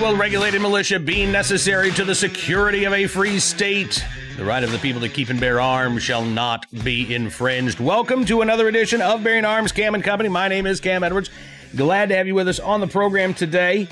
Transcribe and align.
Well 0.00 0.14
regulated 0.14 0.60
militia 0.60 1.00
being 1.00 1.32
necessary 1.32 1.90
to 1.92 2.04
the 2.04 2.14
security 2.14 2.84
of 2.84 2.92
a 2.92 3.06
free 3.06 3.38
state. 3.40 4.04
The 4.36 4.44
right 4.44 4.62
of 4.62 4.70
the 4.70 4.78
people 4.78 5.00
to 5.00 5.08
keep 5.08 5.30
and 5.30 5.40
bear 5.40 5.58
arms 5.58 6.02
shall 6.02 6.22
not 6.22 6.66
be 6.84 7.12
infringed. 7.14 7.80
Welcome 7.80 8.26
to 8.26 8.42
another 8.42 8.68
edition 8.68 9.00
of 9.00 9.24
Bearing 9.24 9.46
Arms 9.46 9.72
Cam 9.72 9.94
and 9.94 10.04
Company. 10.04 10.28
My 10.28 10.48
name 10.48 10.66
is 10.66 10.80
Cam 10.80 11.02
Edwards. 11.02 11.30
Glad 11.74 12.10
to 12.10 12.16
have 12.16 12.26
you 12.26 12.34
with 12.34 12.46
us 12.46 12.60
on 12.60 12.80
the 12.80 12.86
program 12.86 13.32
today. 13.32 13.88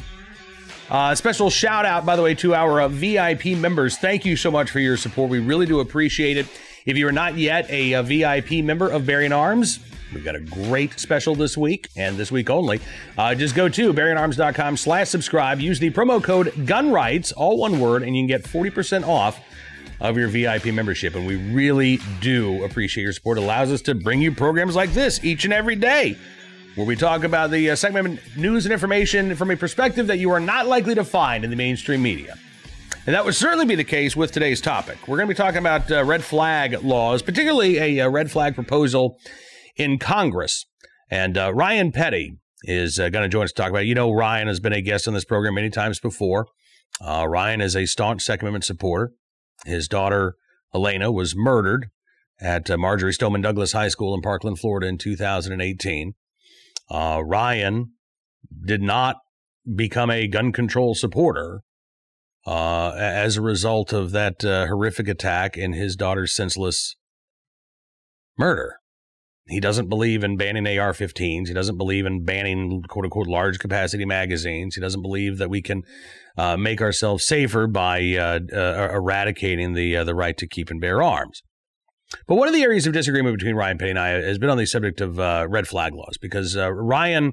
Uh, 0.91 1.15
special 1.15 1.49
shout 1.49 1.87
out, 1.87 2.05
by 2.05 2.17
the 2.17 2.23
way, 2.23 2.35
to 2.35 2.55
our 2.55 2.83
uh, 2.83 2.89
VIP 2.89 3.47
members. 3.57 3.97
Thank 3.97 4.27
you 4.27 4.37
so 4.37 4.51
much 4.51 4.71
for 4.71 4.81
your 4.81 4.99
support. 4.99 5.31
We 5.31 5.39
really 5.39 5.67
do 5.67 5.81
appreciate 5.81 6.37
it. 6.37 6.47
If 6.85 6.99
you 6.99 7.09
are 7.09 7.13
not 7.13 7.39
yet 7.39 7.69
a, 7.71 7.95
a 7.95 8.03
VIP 8.03 8.63
member 8.63 8.91
of 8.91 9.07
Bearing 9.07 9.33
Arms, 9.33 9.81
we've 10.15 10.25
got 10.25 10.37
a 10.37 10.41
great 10.41 10.99
special 10.99 11.35
this 11.35 11.57
week 11.57 11.89
and 11.97 12.17
this 12.17 12.31
week 12.31 12.49
only. 12.51 12.81
Uh, 13.19 13.35
just 13.35 13.55
go 13.55 13.69
to 13.69 13.93
bearingarms.com 13.93 14.77
slash 14.77 15.09
subscribe. 15.09 15.61
Use 15.61 15.79
the 15.79 15.91
promo 15.91 16.23
code 16.23 16.53
GUNRIGHTS, 16.67 17.33
all 17.37 17.59
one 17.59 17.81
word, 17.81 18.03
and 18.03 18.17
you 18.17 18.23
can 18.23 18.29
get 18.29 18.45
40% 18.45 19.07
off 19.07 19.41
of 20.01 20.17
your 20.17 20.29
VIP 20.29 20.67
membership. 20.67 21.15
And 21.15 21.27
we 21.27 21.37
really 21.37 21.99
do 22.21 22.65
appreciate 22.65 23.05
your 23.05 23.13
support. 23.13 23.39
It 23.39 23.43
allows 23.43 23.73
us 23.73 23.83
to 23.83 23.95
bring 23.95 24.21
you 24.21 24.33
programs 24.33 24.77
like 24.77 24.93
this 24.93 25.25
each 25.25 25.45
and 25.45 25.53
every 25.53 25.77
day 25.77 26.17
where 26.75 26.87
we 26.87 26.97
talk 26.97 27.23
about 27.23 27.51
the 27.51 27.71
uh, 27.71 27.77
segment 27.77 28.21
news 28.37 28.67
and 28.67 28.73
information 28.73 29.37
from 29.37 29.51
a 29.51 29.57
perspective 29.57 30.09
that 30.09 30.19
you 30.19 30.31
are 30.31 30.41
not 30.41 30.67
likely 30.67 30.95
to 30.95 31.05
find 31.05 31.45
in 31.45 31.51
the 31.51 31.57
mainstream 31.57 32.03
media. 32.03 32.37
And 33.07 33.15
that 33.15 33.25
would 33.25 33.35
certainly 33.35 33.67
be 33.67 33.75
the 33.75 33.85
case 33.85 34.17
with 34.17 34.33
today's 34.33 34.61
topic. 34.61 34.97
We're 35.07 35.19
going 35.19 35.29
to 35.29 35.35
be 35.35 35.37
talking 35.37 35.59
about 35.59 35.91
uh, 35.91 36.03
red 36.05 36.25
flag 36.25 36.83
laws, 36.83 37.23
particularly 37.23 37.77
a, 37.77 37.99
a, 37.99 38.07
uh, 38.07 38.09
red 38.09 38.31
flag 38.31 38.55
proposal 38.55 39.19
in 39.77 39.99
Congress. 39.99 40.67
And 41.11 41.37
uh, 41.37 41.53
Ryan 41.55 41.93
Petty 41.93 42.39
is 42.63 42.99
uh, 42.99 43.09
going 43.11 43.25
to 43.25 43.29
join 43.29 43.45
us 43.45 43.53
to 43.53 43.63
talk 43.63 43.71
about 43.71 43.83
it. 43.83 43.87
You 43.87 43.95
know, 43.95 44.13
Ryan 44.13 44.49
has 44.49 44.61
been 44.61 44.73
a 44.73 44.81
guest 44.81 45.07
on 45.07 45.15
this 45.15 45.25
program 45.25 45.55
many 45.55 45.71
times 45.71 46.01
before. 46.01 46.47
Uh, 47.01 47.27
Ryan 47.29 47.61
is 47.61 47.77
a 47.77 47.87
staunch 47.87 48.23
Second 48.23 48.47
Amendment 48.47 48.65
supporter. 48.65 49.13
His 49.65 49.89
daughter, 49.89 50.37
Alaina, 50.73 51.13
was 51.13 51.35
murdered 51.37 51.91
at 52.41 52.71
uh, 52.71 52.77
Marjory 52.77 53.13
Stoneman 53.13 53.43
Douglas 53.43 53.73
High 53.73 53.89
School 53.89 54.15
in 54.15 54.21
Parkland, 54.21 54.59
Florida 54.59 54.87
in 54.87 54.99
2018. 54.99 56.15
Uh, 56.91 57.23
Ryan 57.25 57.93
did 58.67 58.83
not 58.83 59.17
become 59.75 60.11
a 60.11 60.27
gun 60.27 60.53
control 60.53 60.95
supporter 60.95 61.63
uh, 62.47 62.93
as 62.97 63.37
a 63.37 63.43
result 63.43 63.93
of 63.93 64.11
that 64.13 64.45
uh, 64.45 64.67
horrific 64.67 65.09
attack 65.09 65.57
and 65.57 65.75
his 65.75 65.97
daughter's 65.97 66.35
senseless 66.35 66.97
murder. 68.37 68.77
He 69.47 69.61
doesn't 69.61 69.91
believe 69.91 70.25
in 70.25 70.39
banning 70.39 70.67
AR 70.79 70.93
15s. 70.93 71.49
He 71.49 71.55
doesn't 71.55 71.77
believe 71.77 72.07
in 72.07 72.25
banning 72.25 72.83
quote 72.89 73.05
unquote 73.05 73.27
large 73.27 73.59
capacity 73.59 74.07
magazines. 74.07 74.75
He 74.75 74.81
doesn't 74.81 75.03
believe 75.03 75.37
that 75.39 75.51
we 75.51 75.61
can 75.61 75.83
uh, 76.39 76.57
make 76.57 76.81
ourselves 76.81 77.27
safer 77.27 77.67
by 77.67 78.17
uh, 78.17 78.41
uh, 78.53 78.89
eradicating 78.93 79.75
the, 79.75 79.99
uh, 79.99 80.05
the 80.05 80.15
right 80.15 80.37
to 80.39 80.47
keep 80.47 80.71
and 80.71 80.81
bear 80.81 81.03
arms. 81.03 81.43
But 82.27 82.37
one 82.37 82.49
of 82.49 82.55
the 82.55 82.63
areas 82.63 82.87
of 82.87 82.95
disagreement 82.95 83.37
between 83.37 83.55
Ryan 83.55 83.77
Petty 83.77 83.91
and 83.91 83.99
I 83.99 84.11
has 84.11 84.39
been 84.39 84.51
on 84.51 84.57
the 84.57 84.67
subject 84.67 85.01
of 85.01 85.21
uh, 85.21 85.47
red 85.49 85.69
flag 85.69 85.95
laws 85.95 86.17
because 86.19 86.57
uh, 86.57 86.73
Ryan 86.73 87.33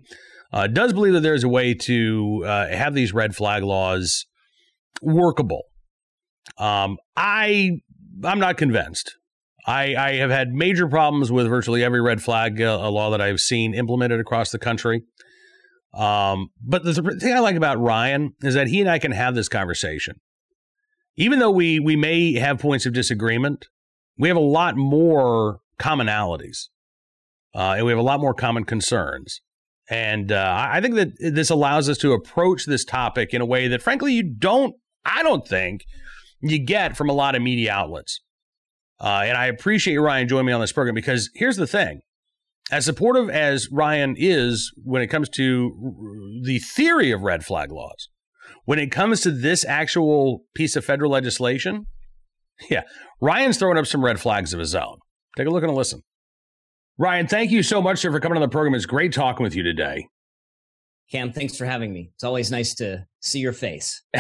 does 0.74 0.92
believe 0.92 1.14
that 1.14 1.22
there's 1.22 1.46
a 1.46 1.50
way 1.50 1.74
to 1.74 2.42
have 2.42 2.94
these 2.94 3.14
red 3.14 3.36
flag 3.36 3.64
laws 3.64 4.26
workable. 5.02 5.64
Um, 6.58 6.98
I 7.16 7.80
I'm 8.24 8.40
not 8.40 8.58
convinced. 8.58 9.16
I, 9.66 9.96
I 9.96 10.14
have 10.16 10.32
had 10.32 10.54
major 10.54 10.88
problems 10.88 11.32
with 11.32 11.48
virtually 11.48 11.84
every 11.84 12.02
red 12.02 12.22
flag 12.22 12.62
uh, 12.62 12.90
law 12.90 13.12
that 13.12 13.22
I've 13.22 13.40
seen 13.40 13.74
implemented 13.74 14.20
across 14.20 14.52
the 14.52 14.60
country. 14.60 15.04
Um, 15.94 16.50
but 16.62 16.84
the, 16.84 16.94
thing 17.20 17.34
I 17.34 17.40
like 17.40 17.56
about 17.56 17.80
Ryan 17.80 18.34
is 18.42 18.54
that 18.54 18.68
he 18.68 18.80
and 18.80 18.90
I 18.90 18.98
can 18.98 19.12
have 19.12 19.36
this 19.36 19.50
conversation, 19.50 20.16
even 21.18 21.40
though 21.40 21.52
we 21.52 21.80
we 21.80 21.98
may 21.98 22.36
have 22.36 22.60
points 22.60 22.86
of 22.86 22.94
disagreement 22.94 23.68
we 24.22 24.28
have 24.28 24.38
a 24.38 24.40
lot 24.40 24.78
more 24.78 25.60
commonalities, 25.80 26.68
uh, 27.56 27.74
and 27.78 27.86
we 27.86 27.92
have 27.92 28.00
a 28.00 28.04
lot 28.04 28.20
more 28.20 28.36
common 28.36 28.64
concerns. 28.64 29.42
And 29.90 30.32
uh, 30.32 30.68
I 30.72 30.80
think 30.80 30.96
that 30.96 31.10
this 31.20 31.50
allows 31.50 31.90
us 31.90 31.98
to 31.98 32.14
approach 32.14 32.66
this 32.66 32.86
topic 32.86 33.34
in 33.34 33.42
a 33.42 33.46
way 33.46 33.68
that, 33.68 33.82
frankly, 33.82 34.14
you 34.14 34.24
don't, 34.24 34.76
I 35.04 35.24
don't 35.24 35.46
think, 35.46 35.86
you 36.40 36.64
get 36.64 36.96
from 36.96 37.10
a 37.10 37.14
lot 37.14 37.36
of 37.36 37.42
media 37.42 37.74
outlets. 37.74 38.22
Uh, 39.02 39.24
and 39.26 39.36
I 39.36 39.48
appreciate 39.48 39.94
you, 39.94 40.02
Ryan 40.02 40.28
joining 40.28 40.46
me 40.46 40.54
on 40.54 40.62
this 40.62 40.72
program 40.72 40.94
because 40.94 41.32
here's 41.34 41.58
the 41.58 41.66
thing. 41.66 42.02
As 42.72 42.86
supportive 42.86 43.30
as 43.30 43.68
Ryan 43.72 44.16
is 44.18 44.72
when 44.84 45.02
it 45.02 45.08
comes 45.08 45.28
to 45.30 46.42
the 46.44 46.60
theory 46.60 47.12
of 47.12 47.22
red 47.24 47.44
flag 47.44 47.72
laws, 47.72 48.10
when 48.66 48.78
it 48.78 48.92
comes 48.92 49.22
to 49.22 49.32
this 49.32 49.66
actual 49.66 50.44
piece 50.54 50.76
of 50.76 50.86
federal 50.86 51.12
legislation, 51.12 51.88
yeah, 52.70 52.84
Ryan's 53.20 53.58
throwing 53.58 53.78
up 53.78 53.88
some 53.88 54.06
red 54.06 54.20
flags 54.20 54.54
of 54.54 54.60
his 54.60 54.76
own. 54.76 55.00
Take 55.36 55.48
a 55.48 55.50
look 55.50 55.64
and 55.64 55.72
a 55.72 55.76
listen. 55.76 56.02
Ryan, 56.98 57.28
thank 57.28 57.50
you 57.50 57.64
so 57.64 57.82
much 57.82 58.00
sir, 58.00 58.12
for 58.12 58.20
coming 58.20 58.38
on 58.38 58.42
the 58.42 58.50
program. 58.50 58.76
It's 58.76 58.86
great 58.86 59.12
talking 59.12 59.44
with 59.44 59.56
you 59.56 59.64
today. 59.64 60.08
Cam, 61.12 61.34
thanks 61.34 61.58
for 61.58 61.66
having 61.66 61.92
me. 61.92 62.10
It's 62.14 62.24
always 62.24 62.52
nice 62.52 62.74
to 62.76 63.06
see 63.20 63.40
your 63.40 63.52
face. 63.52 64.02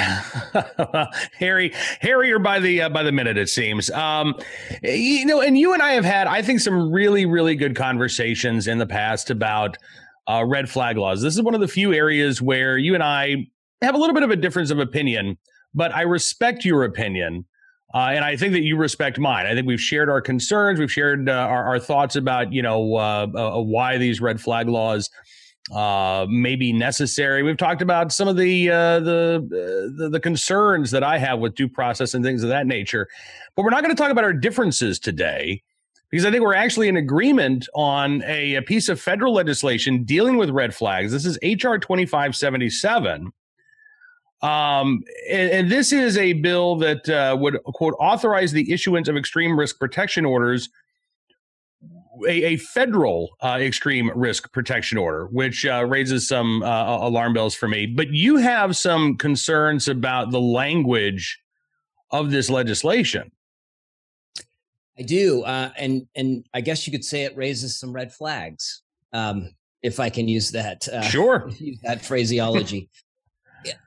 Harry, 1.33 1.71
hairier 2.01 2.37
by 2.37 2.59
the 2.59 2.81
uh, 2.81 2.89
by 2.89 3.01
the 3.01 3.13
minute, 3.13 3.37
it 3.37 3.47
seems. 3.47 3.89
Um, 3.91 4.35
you 4.83 5.25
know, 5.25 5.39
and 5.39 5.57
you 5.57 5.73
and 5.73 5.81
I 5.81 5.93
have 5.93 6.03
had, 6.03 6.27
I 6.27 6.41
think, 6.41 6.59
some 6.59 6.91
really, 6.91 7.25
really 7.25 7.55
good 7.55 7.77
conversations 7.77 8.67
in 8.67 8.77
the 8.77 8.85
past 8.85 9.29
about 9.29 9.77
uh, 10.27 10.43
red 10.45 10.69
flag 10.69 10.97
laws. 10.97 11.21
This 11.21 11.33
is 11.33 11.41
one 11.41 11.55
of 11.55 11.61
the 11.61 11.67
few 11.69 11.93
areas 11.93 12.41
where 12.41 12.77
you 12.77 12.93
and 12.93 13.03
I 13.03 13.47
have 13.81 13.95
a 13.95 13.97
little 13.97 14.13
bit 14.13 14.23
of 14.23 14.29
a 14.29 14.35
difference 14.35 14.69
of 14.69 14.79
opinion, 14.79 15.37
but 15.73 15.95
I 15.95 16.01
respect 16.01 16.65
your 16.65 16.83
opinion. 16.83 17.45
Uh, 17.93 18.11
and 18.11 18.23
I 18.23 18.35
think 18.35 18.53
that 18.53 18.61
you 18.61 18.77
respect 18.77 19.17
mine. 19.17 19.45
I 19.45 19.53
think 19.53 19.67
we've 19.67 19.81
shared 19.81 20.09
our 20.09 20.21
concerns. 20.21 20.79
We've 20.79 20.91
shared 20.91 21.27
uh, 21.27 21.33
our, 21.33 21.65
our, 21.65 21.79
thoughts 21.79 22.15
about, 22.15 22.53
you 22.53 22.61
know, 22.61 22.95
uh, 22.95 23.27
uh 23.35 23.61
why 23.61 23.97
these 23.97 24.21
red 24.21 24.39
flag 24.39 24.69
laws 24.69 25.09
uh, 25.71 26.25
may 26.29 26.55
be 26.55 26.73
necessary. 26.73 27.43
We've 27.43 27.57
talked 27.57 27.81
about 27.81 28.11
some 28.11 28.27
of 28.27 28.35
the, 28.37 28.69
uh, 28.69 28.99
the, 28.99 29.91
the 29.97 30.09
the 30.09 30.19
concerns 30.19 30.91
that 30.91 31.03
I 31.03 31.17
have 31.17 31.39
with 31.39 31.55
due 31.55 31.69
process 31.69 32.13
and 32.13 32.23
things 32.25 32.43
of 32.43 32.49
that 32.49 32.67
nature. 32.67 33.07
But 33.55 33.63
we're 33.63 33.69
not 33.71 33.83
going 33.83 33.95
to 33.95 34.01
talk 34.01 34.11
about 34.11 34.23
our 34.23 34.33
differences 34.33 34.97
today 34.99 35.61
because 36.09 36.25
I 36.25 36.31
think 36.31 36.43
we're 36.43 36.55
actually 36.55 36.87
in 36.87 36.97
agreement 36.97 37.67
on 37.75 38.23
a, 38.23 38.55
a 38.55 38.61
piece 38.61 38.89
of 38.89 38.99
federal 38.99 39.33
legislation 39.33 40.03
dealing 40.03 40.37
with 40.37 40.49
red 40.49 40.73
flags. 40.73 41.11
This 41.11 41.25
is 41.25 41.37
HR 41.43 41.77
2577 41.77 43.31
um, 44.41 45.03
and, 45.29 45.51
and, 45.51 45.71
this 45.71 45.91
is 45.91 46.17
a 46.17 46.33
bill 46.33 46.75
that 46.77 47.07
uh, 47.07 47.37
would, 47.39 47.61
quote, 47.63 47.93
authorize 47.99 48.51
the 48.51 48.71
issuance 48.71 49.07
of 49.07 49.15
extreme 49.15 49.57
risk 49.57 49.77
protection 49.77 50.25
orders, 50.25 50.69
a, 52.27 52.43
a 52.43 52.57
federal 52.57 53.29
uh, 53.41 53.57
extreme 53.59 54.11
risk 54.15 54.51
protection 54.51 54.97
order, 54.97 55.27
which 55.27 55.65
uh, 55.65 55.85
raises 55.85 56.27
some 56.27 56.63
uh, 56.63 57.07
alarm 57.07 57.33
bells 57.33 57.55
for 57.55 57.67
me. 57.67 57.85
But 57.85 58.09
you 58.09 58.37
have 58.37 58.75
some 58.75 59.17
concerns 59.17 59.87
about 59.87 60.31
the 60.31 60.41
language 60.41 61.39
of 62.11 62.31
this 62.31 62.49
legislation. 62.49 63.31
I 64.99 65.03
do, 65.03 65.43
uh, 65.43 65.71
and 65.77 66.05
and 66.15 66.45
I 66.53 66.61
guess 66.61 66.85
you 66.85 66.91
could 66.91 67.05
say 67.05 67.23
it 67.23 67.35
raises 67.35 67.79
some 67.79 67.93
red 67.93 68.13
flags, 68.13 68.83
um, 69.13 69.49
if 69.81 69.99
I 69.99 70.09
can 70.09 70.27
use 70.27 70.51
that. 70.51 70.87
Uh, 70.87 71.01
sure, 71.01 71.49
use 71.57 71.79
that 71.83 72.03
phraseology 72.03 72.89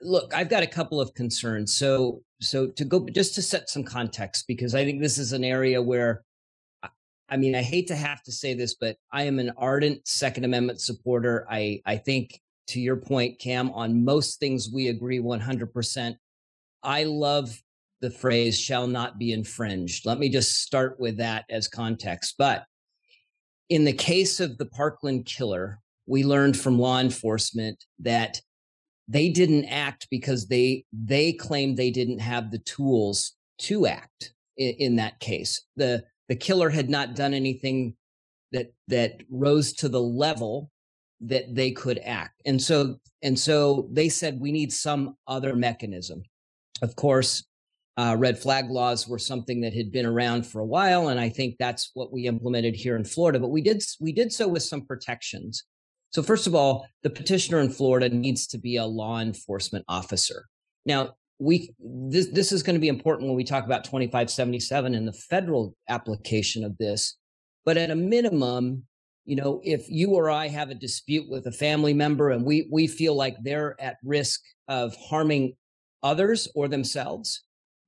look, 0.03 0.35
I've 0.35 0.49
got 0.49 0.63
a 0.63 0.67
couple 0.67 1.01
of 1.01 1.15
concerns. 1.15 1.75
So, 1.75 2.23
so 2.41 2.69
to 2.69 2.85
go 2.85 3.07
just 3.07 3.35
to 3.37 3.43
set 3.43 3.69
some 3.69 3.85
context, 3.85 4.47
because 4.47 4.75
I 4.75 4.85
think 4.85 5.01
this 5.01 5.19
is 5.19 5.33
an 5.33 5.45
area 5.45 5.81
where, 5.81 6.23
I 7.29 7.37
mean, 7.37 7.55
I 7.55 7.63
hate 7.63 7.89
to 7.89 7.97
have 7.97 8.23
to 8.25 8.33
say 8.33 8.55
this, 8.55 8.75
but 8.75 8.97
I 9.13 9.25
am 9.25 9.39
an 9.39 9.53
ardent 9.57 10.07
Second 10.07 10.45
Amendment 10.45 10.81
supporter. 10.81 11.47
I, 11.51 11.81
I 11.87 11.97
think, 11.97 12.41
to 12.69 12.81
your 12.81 12.97
point, 12.97 13.39
Cam, 13.39 13.71
on 13.73 14.05
most 14.05 14.41
things 14.41 14.71
we 14.73 14.89
agree 14.89 15.21
100%. 15.21 16.17
I 16.83 17.05
love 17.05 17.63
the 18.01 18.11
phrase 18.11 18.59
shall 18.59 18.87
not 18.87 19.19
be 19.19 19.33
infringed. 19.33 20.07
Let 20.07 20.19
me 20.19 20.29
just 20.29 20.61
start 20.61 20.99
with 20.99 21.19
that 21.19 21.45
as 21.51 21.69
context. 21.69 22.35
But 22.39 22.65
in 23.69 23.85
the 23.85 23.93
case 23.93 24.41
of 24.41 24.59
the 24.59 24.67
Parkland 24.67 25.25
killer, 25.25 25.81
we 26.07 26.25
learned 26.25 26.59
from 26.59 26.79
law 26.79 27.01
enforcement 27.01 27.83
that 28.01 28.41
they 29.09 29.31
didn't 29.31 29.67
act 29.67 30.07
because 30.11 30.47
they 30.47 30.85
they 30.93 31.33
claimed 31.33 31.77
they 31.77 31.91
didn't 31.91 32.21
have 32.21 32.51
the 32.51 32.59
tools 32.59 33.33
to 33.59 33.87
act 33.87 34.33
in, 34.57 34.75
in, 34.79 34.97
that 34.97 35.19
case 35.21 35.63
the 35.77 36.05
the 36.29 36.37
killer 36.37 36.71
had 36.71 36.89
not 36.89 37.15
done 37.15 37.35
anything 37.35 37.95
that 38.53 38.73
that 38.89 39.23
rose 39.31 39.73
to 39.75 39.89
the 39.89 40.01
level 40.01 40.71
that 41.21 41.55
they 41.55 41.71
could 41.71 41.99
act. 42.05 42.41
And 42.45 42.61
so 42.61 42.97
and 43.23 43.39
so 43.39 43.89
they 43.91 44.09
said 44.09 44.41
we 44.41 44.53
need 44.53 44.73
some 44.73 45.17
other 45.27 45.57
mechanism. 45.57 46.23
Of 46.83 46.97
course 46.97 47.45
uh, 47.97 48.17
red 48.19 48.37
flag 48.37 48.71
laws 48.71 49.07
were 49.07 49.21
something 49.21 49.61
that 49.61 49.73
had 49.73 49.93
been 49.93 50.05
around 50.05 50.45
for 50.45 50.61
a 50.61 50.67
while 50.67 51.11
and 51.11 51.21
i 51.21 51.29
think 51.29 51.55
that's 51.61 51.93
what 51.95 52.13
we 52.13 52.27
implemented 52.27 52.75
here 52.75 52.97
in 52.97 53.05
florida 53.05 53.39
but 53.39 53.51
we 53.51 53.63
did 53.63 53.81
we 54.01 54.11
did 54.11 54.33
so 54.33 54.49
with 54.49 54.65
some 54.65 54.85
protections. 54.85 55.63
So, 56.15 56.23
first 56.23 56.47
of 56.47 56.55
all, 56.55 56.87
the 57.03 57.11
petitioner 57.11 57.59
in 57.59 57.71
Florida 57.71 58.09
needs 58.09 58.47
to 58.49 58.59
be 58.59 58.77
a 58.77 58.87
law 58.87 59.19
enforcement 59.19 59.85
officer. 59.89 60.47
Now, 60.87 61.15
we 61.39 61.75
this 61.79 62.27
this 62.29 62.53
is 62.53 62.63
going 62.63 62.75
to 62.75 62.81
be 62.81 62.89
important 62.89 63.29
when 63.29 63.37
we 63.37 63.45
talk 63.45 63.65
about 63.65 63.85
2577 63.85 64.95
and 64.95 65.07
the 65.07 65.13
federal 65.13 65.75
application 65.89 66.65
of 66.65 66.77
this. 66.79 67.17
But 67.65 67.77
at 67.77 67.91
a 67.91 67.97
minimum, 67.97 68.85
you 69.25 69.37
know, 69.37 69.61
if 69.65 69.91
you 69.91 70.11
or 70.11 70.31
I 70.31 70.49
have 70.49 70.71
a 70.71 70.75
dispute 70.75 71.29
with 71.29 71.47
a 71.47 71.53
family 71.53 71.95
member 71.95 72.31
and 72.31 72.45
we 72.45 72.69
we 72.71 72.87
feel 72.87 73.15
like 73.15 73.37
they're 73.43 73.77
at 73.81 73.97
risk 74.05 74.41
of 74.69 74.95
harming 74.97 75.55
others 76.03 76.49
or 76.55 76.69
themselves, 76.69 77.43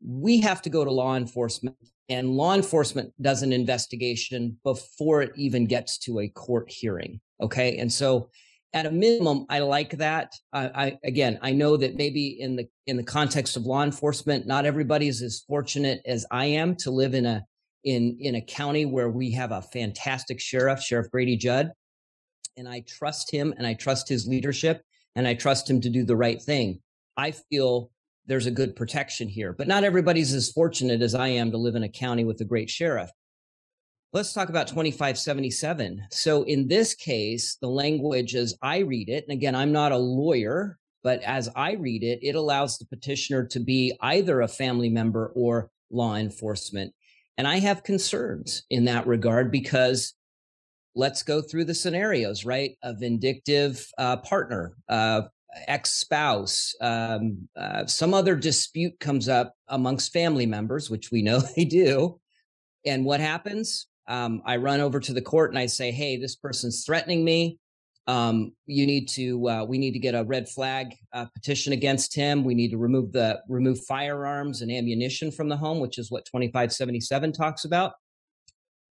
we 0.04 0.40
have 0.40 0.62
to 0.62 0.70
go 0.70 0.84
to 0.84 0.90
law 0.90 1.16
enforcement 1.16 1.76
and 2.08 2.36
law 2.36 2.54
enforcement 2.54 3.12
does 3.20 3.42
an 3.42 3.52
investigation 3.52 4.58
before 4.62 5.22
it 5.22 5.32
even 5.36 5.66
gets 5.66 5.98
to 5.98 6.20
a 6.20 6.28
court 6.28 6.70
hearing. 6.70 7.20
Okay. 7.40 7.78
And 7.78 7.92
so 7.92 8.30
at 8.76 8.84
a 8.84 8.90
minimum, 8.90 9.46
I 9.48 9.60
like 9.60 9.96
that. 9.96 10.34
I, 10.52 10.66
I, 10.66 10.98
again, 11.02 11.38
I 11.40 11.52
know 11.52 11.78
that 11.78 11.96
maybe 11.96 12.38
in 12.38 12.56
the 12.56 12.68
in 12.86 12.98
the 12.98 13.02
context 13.02 13.56
of 13.56 13.64
law 13.64 13.82
enforcement, 13.82 14.46
not 14.46 14.66
everybody 14.66 15.08
is 15.08 15.22
as 15.22 15.44
fortunate 15.48 16.02
as 16.04 16.26
I 16.30 16.44
am 16.44 16.76
to 16.76 16.90
live 16.90 17.14
in 17.14 17.24
a 17.24 17.42
in 17.84 18.18
in 18.20 18.34
a 18.34 18.42
county 18.42 18.84
where 18.84 19.08
we 19.08 19.30
have 19.30 19.50
a 19.50 19.62
fantastic 19.62 20.38
sheriff, 20.38 20.82
Sheriff 20.82 21.10
Grady 21.10 21.38
Judd, 21.38 21.72
and 22.58 22.68
I 22.68 22.80
trust 22.80 23.30
him 23.30 23.54
and 23.56 23.66
I 23.66 23.72
trust 23.72 24.10
his 24.10 24.26
leadership 24.26 24.82
and 25.14 25.26
I 25.26 25.32
trust 25.32 25.70
him 25.70 25.80
to 25.80 25.88
do 25.88 26.04
the 26.04 26.16
right 26.16 26.40
thing. 26.40 26.80
I 27.16 27.30
feel 27.30 27.90
there's 28.26 28.46
a 28.46 28.50
good 28.50 28.76
protection 28.76 29.26
here, 29.26 29.54
but 29.54 29.68
not 29.68 29.84
everybody's 29.84 30.34
as 30.34 30.52
fortunate 30.52 31.00
as 31.00 31.14
I 31.14 31.28
am 31.28 31.50
to 31.52 31.56
live 31.56 31.76
in 31.76 31.84
a 31.84 31.88
county 31.88 32.24
with 32.24 32.42
a 32.42 32.44
great 32.44 32.68
sheriff. 32.68 33.08
Let's 34.12 34.32
talk 34.32 34.48
about 34.48 34.68
2577. 34.68 36.06
So, 36.10 36.44
in 36.44 36.68
this 36.68 36.94
case, 36.94 37.56
the 37.60 37.68
language 37.68 38.34
as 38.34 38.56
I 38.62 38.78
read 38.78 39.08
it, 39.08 39.24
and 39.28 39.32
again, 39.32 39.54
I'm 39.54 39.72
not 39.72 39.92
a 39.92 39.98
lawyer, 39.98 40.78
but 41.02 41.22
as 41.22 41.48
I 41.54 41.72
read 41.72 42.02
it, 42.02 42.20
it 42.22 42.34
allows 42.34 42.78
the 42.78 42.86
petitioner 42.86 43.44
to 43.46 43.60
be 43.60 43.96
either 44.00 44.40
a 44.40 44.48
family 44.48 44.88
member 44.88 45.32
or 45.34 45.70
law 45.90 46.14
enforcement. 46.16 46.94
And 47.36 47.46
I 47.46 47.58
have 47.58 47.82
concerns 47.82 48.64
in 48.70 48.86
that 48.86 49.06
regard 49.06 49.50
because 49.50 50.14
let's 50.94 51.22
go 51.22 51.42
through 51.42 51.64
the 51.64 51.74
scenarios, 51.74 52.44
right? 52.44 52.76
A 52.82 52.94
vindictive 52.94 53.86
uh, 53.98 54.16
partner, 54.18 54.76
uh, 54.88 55.22
ex 55.68 55.92
spouse, 55.92 56.74
um, 56.80 57.48
uh, 57.56 57.86
some 57.86 58.14
other 58.14 58.34
dispute 58.34 58.98
comes 58.98 59.28
up 59.28 59.54
amongst 59.68 60.12
family 60.12 60.46
members, 60.46 60.90
which 60.90 61.10
we 61.10 61.22
know 61.22 61.40
they 61.56 61.64
do. 61.64 62.18
And 62.84 63.04
what 63.04 63.20
happens? 63.20 63.86
Um, 64.08 64.42
I 64.44 64.56
run 64.56 64.80
over 64.80 65.00
to 65.00 65.12
the 65.12 65.22
court 65.22 65.50
and 65.50 65.58
I 65.58 65.66
say, 65.66 65.90
"Hey, 65.90 66.16
this 66.16 66.36
person's 66.36 66.84
threatening 66.84 67.24
me. 67.24 67.58
Um, 68.08 68.52
you 68.66 68.86
need 68.86 69.08
to 69.10 69.48
uh, 69.48 69.64
we 69.64 69.78
need 69.78 69.92
to 69.92 69.98
get 69.98 70.14
a 70.14 70.24
red 70.24 70.48
flag 70.48 70.94
uh, 71.12 71.26
petition 71.34 71.72
against 71.72 72.14
him. 72.14 72.44
We 72.44 72.54
need 72.54 72.70
to 72.70 72.78
remove 72.78 73.12
the 73.12 73.40
remove 73.48 73.84
firearms 73.84 74.62
and 74.62 74.70
ammunition 74.70 75.32
from 75.32 75.48
the 75.48 75.56
home, 75.56 75.80
which 75.80 75.98
is 75.98 76.10
what 76.10 76.24
2577 76.26 77.32
talks 77.32 77.64
about. 77.64 77.94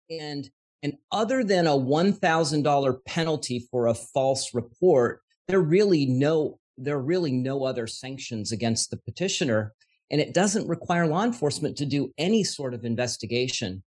And 0.09 0.49
and 0.83 0.93
other 1.11 1.43
than 1.43 1.65
a 1.65 1.71
$1,000 1.71 3.05
penalty 3.07 3.67
for 3.71 3.87
a 3.87 3.95
false 3.95 4.53
report, 4.53 5.21
there 5.47 5.61
really 5.61 6.05
no 6.05 6.59
there 6.77 6.97
are 6.97 7.01
really 7.01 7.31
no 7.31 7.63
other 7.63 7.87
sanctions 7.87 8.51
against 8.51 8.91
the 8.91 8.97
petitioner, 8.97 9.73
and 10.11 10.19
it 10.19 10.33
doesn't 10.33 10.67
require 10.67 11.07
law 11.07 11.23
enforcement 11.23 11.77
to 11.77 11.85
do 11.85 12.11
any 12.17 12.43
sort 12.43 12.73
of 12.73 12.83
investigation. 12.83 13.81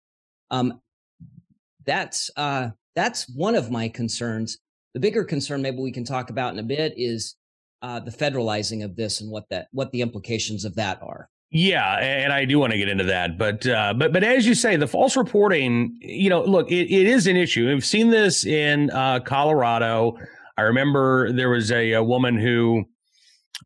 Um, 0.50 0.80
that's 1.86 2.30
uh, 2.36 2.70
that's 2.94 3.28
one 3.34 3.54
of 3.54 3.70
my 3.70 3.88
concerns. 3.88 4.58
The 4.94 5.00
bigger 5.00 5.24
concern, 5.24 5.62
maybe 5.62 5.78
we 5.78 5.92
can 5.92 6.04
talk 6.04 6.30
about 6.30 6.52
in 6.52 6.58
a 6.58 6.62
bit, 6.62 6.94
is 6.96 7.36
uh, 7.82 8.00
the 8.00 8.10
federalizing 8.10 8.84
of 8.84 8.96
this 8.96 9.20
and 9.20 9.30
what 9.30 9.44
that 9.50 9.68
what 9.72 9.92
the 9.92 10.02
implications 10.02 10.64
of 10.64 10.74
that 10.76 11.00
are. 11.02 11.28
Yeah, 11.50 11.96
and 11.96 12.30
I 12.30 12.44
do 12.44 12.58
want 12.58 12.72
to 12.72 12.78
get 12.78 12.90
into 12.90 13.04
that, 13.04 13.38
but 13.38 13.66
uh, 13.66 13.94
but 13.94 14.12
but 14.12 14.22
as 14.22 14.46
you 14.46 14.54
say, 14.54 14.76
the 14.76 14.86
false 14.86 15.16
reporting, 15.16 15.96
you 16.00 16.28
know, 16.28 16.44
look, 16.44 16.70
it, 16.70 16.92
it 16.92 17.06
is 17.06 17.26
an 17.26 17.36
issue. 17.36 17.68
We've 17.68 17.84
seen 17.84 18.10
this 18.10 18.44
in 18.44 18.90
uh, 18.90 19.20
Colorado. 19.20 20.18
I 20.58 20.62
remember 20.62 21.32
there 21.32 21.48
was 21.48 21.70
a, 21.72 21.92
a 21.92 22.02
woman 22.02 22.36
who 22.36 22.84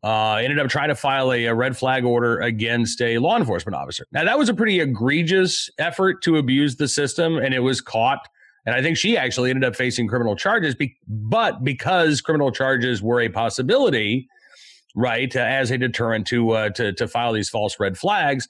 uh, 0.01 0.35
ended 0.35 0.59
up 0.59 0.69
trying 0.69 0.89
to 0.89 0.95
file 0.95 1.31
a, 1.31 1.45
a, 1.45 1.53
red 1.53 1.77
flag 1.77 2.03
order 2.03 2.39
against 2.39 3.01
a 3.01 3.17
law 3.19 3.37
enforcement 3.37 3.75
officer. 3.75 4.05
Now, 4.11 4.23
that 4.23 4.37
was 4.37 4.49
a 4.49 4.53
pretty 4.53 4.79
egregious 4.79 5.69
effort 5.77 6.21
to 6.23 6.37
abuse 6.37 6.77
the 6.77 6.87
system, 6.87 7.37
and 7.37 7.53
it 7.53 7.59
was 7.59 7.81
caught. 7.81 8.27
And 8.65 8.75
I 8.75 8.81
think 8.81 8.97
she 8.97 9.17
actually 9.17 9.49
ended 9.49 9.65
up 9.65 9.75
facing 9.75 10.07
criminal 10.07 10.35
charges. 10.35 10.73
Be- 10.73 10.97
but 11.07 11.63
because 11.63 12.21
criminal 12.21 12.51
charges 12.51 13.01
were 13.01 13.21
a 13.21 13.29
possibility, 13.29 14.27
right, 14.95 15.33
uh, 15.35 15.39
as 15.39 15.69
a 15.69 15.77
deterrent 15.77 16.25
to, 16.27 16.51
uh, 16.51 16.69
to 16.71 16.93
to 16.93 17.07
file 17.07 17.33
these 17.33 17.49
false 17.49 17.79
red 17.79 17.97
flags. 17.97 18.47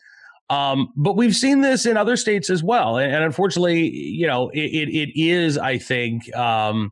Um, 0.49 0.93
but 0.95 1.15
we've 1.15 1.35
seen 1.35 1.61
this 1.61 1.85
in 1.85 1.97
other 1.97 2.15
states 2.15 2.49
as 2.49 2.63
well, 2.63 2.97
and, 2.97 3.13
and 3.13 3.23
unfortunately, 3.23 3.89
you 3.89 4.27
know, 4.27 4.49
it, 4.49 4.59
it, 4.59 4.89
it 4.89 5.19
is, 5.19 5.57
I 5.57 5.77
think, 5.77 6.33
um, 6.35 6.91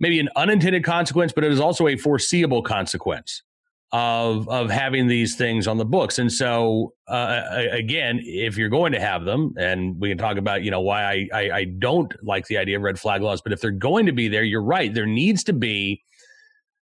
maybe 0.00 0.18
an 0.20 0.28
unintended 0.36 0.84
consequence, 0.84 1.32
but 1.32 1.44
it 1.44 1.52
is 1.52 1.60
also 1.60 1.86
a 1.86 1.96
foreseeable 1.96 2.62
consequence 2.62 3.42
of 3.92 4.48
of 4.48 4.70
having 4.70 5.06
these 5.06 5.34
things 5.36 5.66
on 5.66 5.78
the 5.78 5.84
books. 5.84 6.18
And 6.18 6.30
so, 6.30 6.92
uh, 7.06 7.42
again, 7.70 8.20
if 8.22 8.58
you're 8.58 8.68
going 8.68 8.92
to 8.92 9.00
have 9.00 9.24
them, 9.24 9.54
and 9.58 9.98
we 9.98 10.10
can 10.10 10.18
talk 10.18 10.36
about 10.36 10.62
you 10.62 10.70
know 10.70 10.80
why 10.80 11.04
I, 11.04 11.28
I, 11.32 11.50
I 11.50 11.64
don't 11.64 12.12
like 12.22 12.46
the 12.46 12.58
idea 12.58 12.76
of 12.76 12.82
red 12.82 12.98
flag 12.98 13.22
laws, 13.22 13.40
but 13.40 13.52
if 13.52 13.60
they're 13.60 13.70
going 13.70 14.06
to 14.06 14.12
be 14.12 14.28
there, 14.28 14.42
you're 14.42 14.62
right. 14.62 14.92
There 14.92 15.06
needs 15.06 15.42
to 15.44 15.52
be 15.52 16.02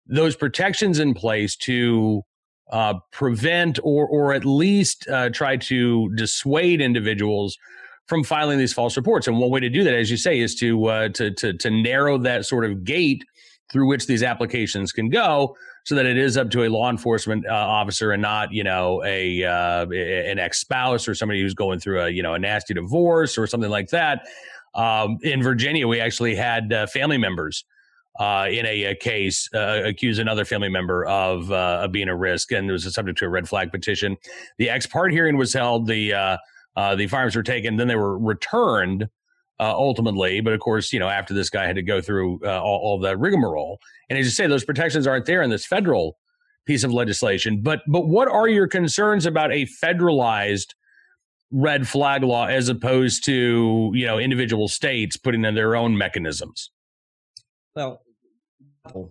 those 0.05 0.35
protections 0.35 0.99
in 0.99 1.13
place 1.13 1.55
to 1.57 2.23
uh, 2.71 2.95
prevent 3.13 3.79
or 3.83 4.05
or 4.07 4.33
at 4.33 4.43
least 4.43 5.07
uh, 5.07 5.29
try 5.29 5.55
to 5.55 6.13
dissuade 6.15 6.81
individuals 6.81 7.57
from 8.07 8.23
filing 8.23 8.57
these 8.57 8.73
false 8.73 8.97
reports. 8.97 9.27
And 9.27 9.39
one 9.39 9.49
way 9.49 9.59
to 9.61 9.69
do 9.69 9.83
that, 9.85 9.93
as 9.93 10.11
you 10.11 10.17
say, 10.17 10.39
is 10.39 10.55
to 10.55 10.85
uh, 10.87 11.09
to, 11.09 11.31
to 11.31 11.53
to 11.53 11.69
narrow 11.69 12.17
that 12.17 12.45
sort 12.45 12.65
of 12.65 12.83
gate 12.83 13.23
through 13.71 13.87
which 13.87 14.07
these 14.07 14.23
applications 14.23 14.91
can 14.91 15.09
go 15.09 15.55
so 15.87 15.95
that 15.95 16.05
it 16.05 16.17
is 16.17 16.35
up 16.35 16.49
to 16.49 16.65
a 16.65 16.67
law 16.67 16.89
enforcement 16.89 17.47
uh, 17.47 17.53
officer 17.53 18.11
and 18.11 18.21
not, 18.21 18.51
you 18.51 18.61
know, 18.61 19.01
a 19.05 19.45
uh, 19.45 19.85
an 19.87 20.37
ex 20.37 20.59
spouse 20.59 21.07
or 21.07 21.15
somebody 21.15 21.39
who's 21.39 21.53
going 21.53 21.79
through 21.79 22.01
a, 22.01 22.09
you 22.09 22.21
know, 22.21 22.33
a 22.33 22.39
nasty 22.39 22.73
divorce 22.73 23.37
or 23.37 23.47
something 23.47 23.69
like 23.69 23.87
that. 23.87 24.27
Um, 24.75 25.17
in 25.21 25.41
Virginia, 25.41 25.87
we 25.87 26.01
actually 26.01 26.35
had 26.35 26.73
uh, 26.73 26.87
family 26.87 27.17
members 27.17 27.63
uh, 28.19 28.47
in 28.51 28.65
a, 28.65 28.83
a 28.83 28.95
case 28.95 29.49
uh, 29.53 29.83
accuse 29.85 30.19
another 30.19 30.43
family 30.43 30.67
member 30.67 31.05
of, 31.05 31.53
uh, 31.53 31.79
of 31.83 31.93
being 31.93 32.09
a 32.09 32.15
risk, 32.17 32.51
and 32.51 32.69
it 32.69 32.73
was 32.73 32.93
subject 32.93 33.17
to 33.19 33.25
a 33.25 33.29
red 33.29 33.47
flag 33.47 33.71
petition. 33.71 34.17
The 34.57 34.69
ex 34.69 34.85
parte 34.85 35.13
hearing 35.13 35.37
was 35.37 35.53
held. 35.53 35.87
The 35.87 36.37
the 36.75 37.07
firearms 37.07 37.37
were 37.37 37.43
taken, 37.43 37.77
then 37.77 37.87
they 37.87 37.95
were 37.95 38.19
returned 38.19 39.07
uh, 39.59 39.73
ultimately. 39.73 40.41
But 40.41 40.53
of 40.53 40.59
course, 40.59 40.93
you 40.93 40.99
know, 40.99 41.09
after 41.09 41.33
this 41.33 41.49
guy 41.49 41.65
had 41.65 41.75
to 41.75 41.83
go 41.83 42.01
through 42.01 42.39
uh, 42.43 42.61
all, 42.61 42.79
all 42.79 42.99
the 42.99 43.17
rigmarole, 43.17 43.79
and 44.09 44.17
as 44.17 44.25
you 44.25 44.31
say, 44.31 44.47
those 44.47 44.65
protections 44.65 45.07
aren't 45.07 45.25
there 45.25 45.41
in 45.41 45.49
this 45.49 45.65
federal 45.65 46.17
piece 46.65 46.83
of 46.83 46.91
legislation. 46.91 47.61
But 47.61 47.81
but 47.87 48.07
what 48.07 48.27
are 48.27 48.47
your 48.47 48.67
concerns 48.67 49.25
about 49.25 49.51
a 49.51 49.65
federalized 49.65 50.73
red 51.51 51.87
flag 51.87 52.23
law 52.23 52.45
as 52.45 52.69
opposed 52.69 53.23
to 53.25 53.91
you 53.93 54.05
know 54.05 54.19
individual 54.19 54.67
states 54.67 55.17
putting 55.17 55.45
in 55.45 55.55
their 55.55 55.75
own 55.75 55.97
mechanisms? 55.97 56.71
Well, 57.75 58.01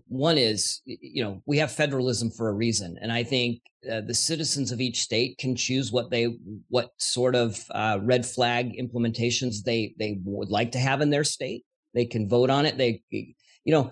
one 0.08 0.38
is, 0.38 0.80
you 0.84 1.22
know, 1.22 1.42
we 1.46 1.58
have 1.58 1.72
federalism 1.72 2.30
for 2.30 2.48
a 2.48 2.52
reason, 2.52 2.96
and 3.00 3.12
I 3.12 3.22
think 3.22 3.60
uh, 3.90 4.00
the 4.00 4.14
citizens 4.14 4.72
of 4.72 4.80
each 4.80 5.00
state 5.02 5.38
can 5.38 5.54
choose 5.54 5.92
what 5.92 6.10
they, 6.10 6.36
what 6.68 6.90
sort 6.98 7.34
of 7.34 7.62
uh, 7.70 7.98
red 8.02 8.26
flag 8.26 8.76
implementations 8.76 9.62
they 9.64 9.94
they 9.98 10.18
would 10.24 10.50
like 10.50 10.72
to 10.72 10.78
have 10.78 11.00
in 11.00 11.10
their 11.10 11.24
state. 11.24 11.64
They 11.94 12.04
can 12.04 12.28
vote 12.28 12.50
on 12.50 12.66
it. 12.66 12.76
They, 12.76 13.02
you 13.10 13.72
know, 13.72 13.90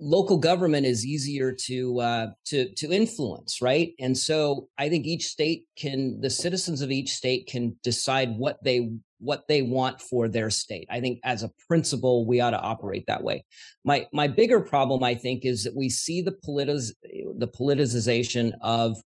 local 0.00 0.38
government 0.38 0.86
is 0.86 1.04
easier 1.04 1.52
to 1.52 2.00
uh, 2.00 2.26
to 2.46 2.72
to 2.74 2.90
influence, 2.90 3.60
right? 3.60 3.92
And 4.00 4.16
so 4.16 4.68
I 4.78 4.88
think 4.88 5.06
each 5.06 5.26
state 5.26 5.66
can, 5.76 6.20
the 6.20 6.30
citizens 6.30 6.80
of 6.80 6.90
each 6.90 7.10
state 7.12 7.46
can 7.46 7.76
decide 7.82 8.36
what 8.36 8.62
they 8.64 8.90
what 9.18 9.46
they 9.48 9.60
want 9.60 10.00
for 10.00 10.28
their 10.28 10.48
state. 10.48 10.88
I 10.90 11.00
think 11.00 11.20
as 11.22 11.42
a 11.42 11.52
principle, 11.68 12.26
we 12.26 12.40
ought 12.40 12.50
to 12.50 12.60
operate 12.60 13.04
that 13.06 13.22
way. 13.22 13.44
My 13.84 14.06
my 14.12 14.26
bigger 14.26 14.60
problem, 14.60 15.04
I 15.04 15.14
think, 15.14 15.44
is 15.44 15.64
that 15.64 15.76
we 15.76 15.90
see 15.90 16.22
the 16.22 16.32
politiz 16.32 16.92
the 17.36 17.48
politicization 17.48 18.52
of 18.62 18.96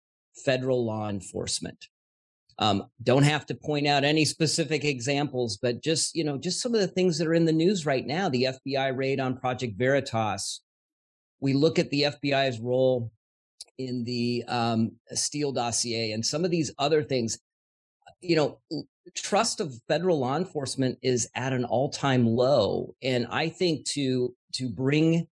federal 0.45 0.87
law 0.87 1.09
enforcement. 1.09 1.89
Um, 2.61 2.85
don't 3.03 3.25
have 3.25 3.47
to 3.47 3.57
point 3.57 3.89
out 3.89 4.05
any 4.05 4.25
specific 4.25 4.85
examples, 4.85 5.59
but 5.61 5.83
just 5.83 6.15
you 6.15 6.23
know, 6.23 6.39
just 6.39 6.61
some 6.61 6.73
of 6.73 6.81
the 6.81 6.87
things 6.87 7.19
that 7.19 7.27
are 7.27 7.35
in 7.35 7.47
the 7.47 7.53
news 7.53 7.85
right 7.85 8.07
now. 8.07 8.29
The 8.29 8.49
FBI 8.65 8.97
raid 8.97 9.19
on 9.19 9.37
Project 9.37 9.77
Veritas. 9.77 10.61
We 11.45 11.53
look 11.53 11.79
at 11.79 11.91
the 11.91 12.03
FBI's 12.03 12.59
role 12.59 13.13
in 13.79 14.05
the 14.05 14.45
um, 14.49 14.93
Steele 15.13 15.53
dossier 15.53 16.13
and 16.13 16.25
some 16.25 16.45
of 16.45 16.51
these 16.51 16.73
other 16.79 17.03
things. 17.03 17.39
You 18.21 18.37
know, 18.37 18.61
trust 19.15 19.61
of 19.61 19.75
federal 19.87 20.19
law 20.19 20.37
enforcement 20.37 20.99
is 21.03 21.29
at 21.35 21.53
an 21.53 21.67
all-time 21.67 22.27
low 22.27 22.95
and 23.03 23.27
i 23.31 23.51
think 23.51 23.85
to 23.85 24.35
to 24.51 24.67
bring 24.71 25.29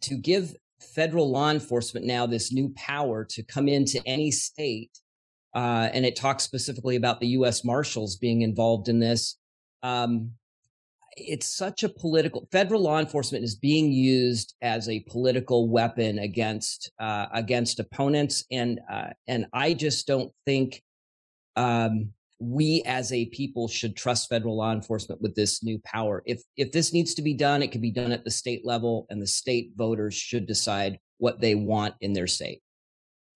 to 0.00 0.16
give 0.16 0.54
federal 0.80 1.30
law 1.30 1.50
enforcement 1.50 2.06
now 2.06 2.26
this 2.26 2.52
new 2.52 2.72
power 2.74 3.24
to 3.24 3.42
come 3.42 3.68
into 3.68 4.00
any 4.06 4.30
state, 4.30 4.98
uh, 5.54 5.88
and 5.92 6.04
it 6.04 6.16
talks 6.16 6.44
specifically 6.44 6.96
about 6.96 7.20
the 7.20 7.28
U.S. 7.28 7.64
Marshals 7.64 8.16
being 8.16 8.42
involved 8.42 8.88
in 8.88 8.98
this. 8.98 9.36
Um, 9.82 10.32
it's 11.20 11.48
such 11.48 11.82
a 11.82 11.88
political 11.88 12.48
federal 12.52 12.82
law 12.82 12.98
enforcement 12.98 13.44
is 13.44 13.54
being 13.54 13.92
used 13.92 14.54
as 14.62 14.88
a 14.88 15.00
political 15.00 15.68
weapon 15.68 16.18
against 16.18 16.90
uh, 16.98 17.26
against 17.32 17.80
opponents, 17.80 18.44
and 18.50 18.80
uh, 18.90 19.10
and 19.26 19.46
I 19.52 19.74
just 19.74 20.06
don't 20.06 20.32
think 20.46 20.82
um, 21.56 22.12
we 22.40 22.82
as 22.86 23.12
a 23.12 23.26
people 23.26 23.68
should 23.68 23.96
trust 23.96 24.28
federal 24.28 24.56
law 24.56 24.72
enforcement 24.72 25.20
with 25.20 25.34
this 25.34 25.62
new 25.62 25.78
power. 25.80 26.22
If 26.26 26.42
if 26.56 26.72
this 26.72 26.92
needs 26.92 27.14
to 27.14 27.22
be 27.22 27.34
done, 27.34 27.62
it 27.62 27.72
can 27.72 27.80
be 27.80 27.90
done 27.90 28.12
at 28.12 28.24
the 28.24 28.30
state 28.30 28.64
level, 28.64 29.06
and 29.10 29.20
the 29.20 29.26
state 29.26 29.72
voters 29.76 30.14
should 30.14 30.46
decide 30.46 30.98
what 31.18 31.40
they 31.40 31.54
want 31.54 31.94
in 32.00 32.12
their 32.12 32.26
state. 32.26 32.62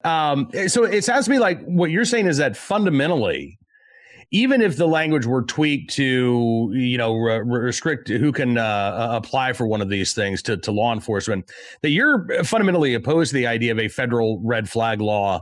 Um, 0.04 0.50
so 0.66 0.84
it 0.84 1.04
sounds 1.04 1.26
to 1.26 1.30
me 1.30 1.38
like 1.38 1.62
what 1.64 1.90
you're 1.90 2.04
saying 2.04 2.26
is 2.26 2.36
that 2.38 2.56
fundamentally, 2.56 3.58
even 4.32 4.62
if 4.62 4.76
the 4.76 4.88
language 4.88 5.26
were 5.26 5.42
tweaked 5.42 5.92
to, 5.94 6.70
you 6.72 6.98
know, 6.98 7.14
re- 7.14 7.40
restrict 7.40 8.08
who 8.08 8.32
can 8.32 8.58
uh, 8.58 9.08
apply 9.12 9.52
for 9.52 9.66
one 9.66 9.82
of 9.82 9.90
these 9.90 10.14
things 10.14 10.42
to, 10.42 10.56
to 10.56 10.72
law 10.72 10.92
enforcement, 10.92 11.50
that 11.82 11.90
you're 11.90 12.26
fundamentally 12.42 12.94
opposed 12.94 13.30
to 13.30 13.36
the 13.36 13.46
idea 13.46 13.70
of 13.70 13.78
a 13.78 13.88
federal 13.88 14.40
red 14.42 14.68
flag 14.68 15.00
law 15.00 15.40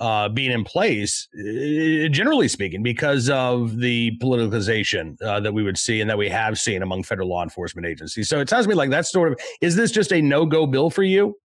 uh, 0.00 0.28
being 0.28 0.50
in 0.50 0.64
place, 0.64 1.28
uh, 1.38 2.08
generally 2.08 2.48
speaking, 2.48 2.82
because 2.82 3.30
of 3.30 3.78
the 3.78 4.18
politicalization 4.20 5.20
uh, 5.22 5.38
that 5.38 5.52
we 5.52 5.62
would 5.62 5.78
see 5.78 6.00
and 6.00 6.10
that 6.10 6.18
we 6.18 6.28
have 6.28 6.58
seen 6.58 6.82
among 6.82 7.02
federal 7.02 7.28
law 7.28 7.42
enforcement 7.42 7.86
agencies. 7.86 8.28
So 8.28 8.40
it 8.40 8.48
sounds 8.48 8.64
to 8.64 8.70
me 8.70 8.74
like 8.74 8.90
that's 8.90 9.12
sort 9.12 9.30
of 9.30 9.38
is 9.60 9.76
this 9.76 9.92
just 9.92 10.12
a 10.12 10.20
no 10.20 10.46
go 10.46 10.66
bill 10.66 10.90
for 10.90 11.02
you? 11.02 11.36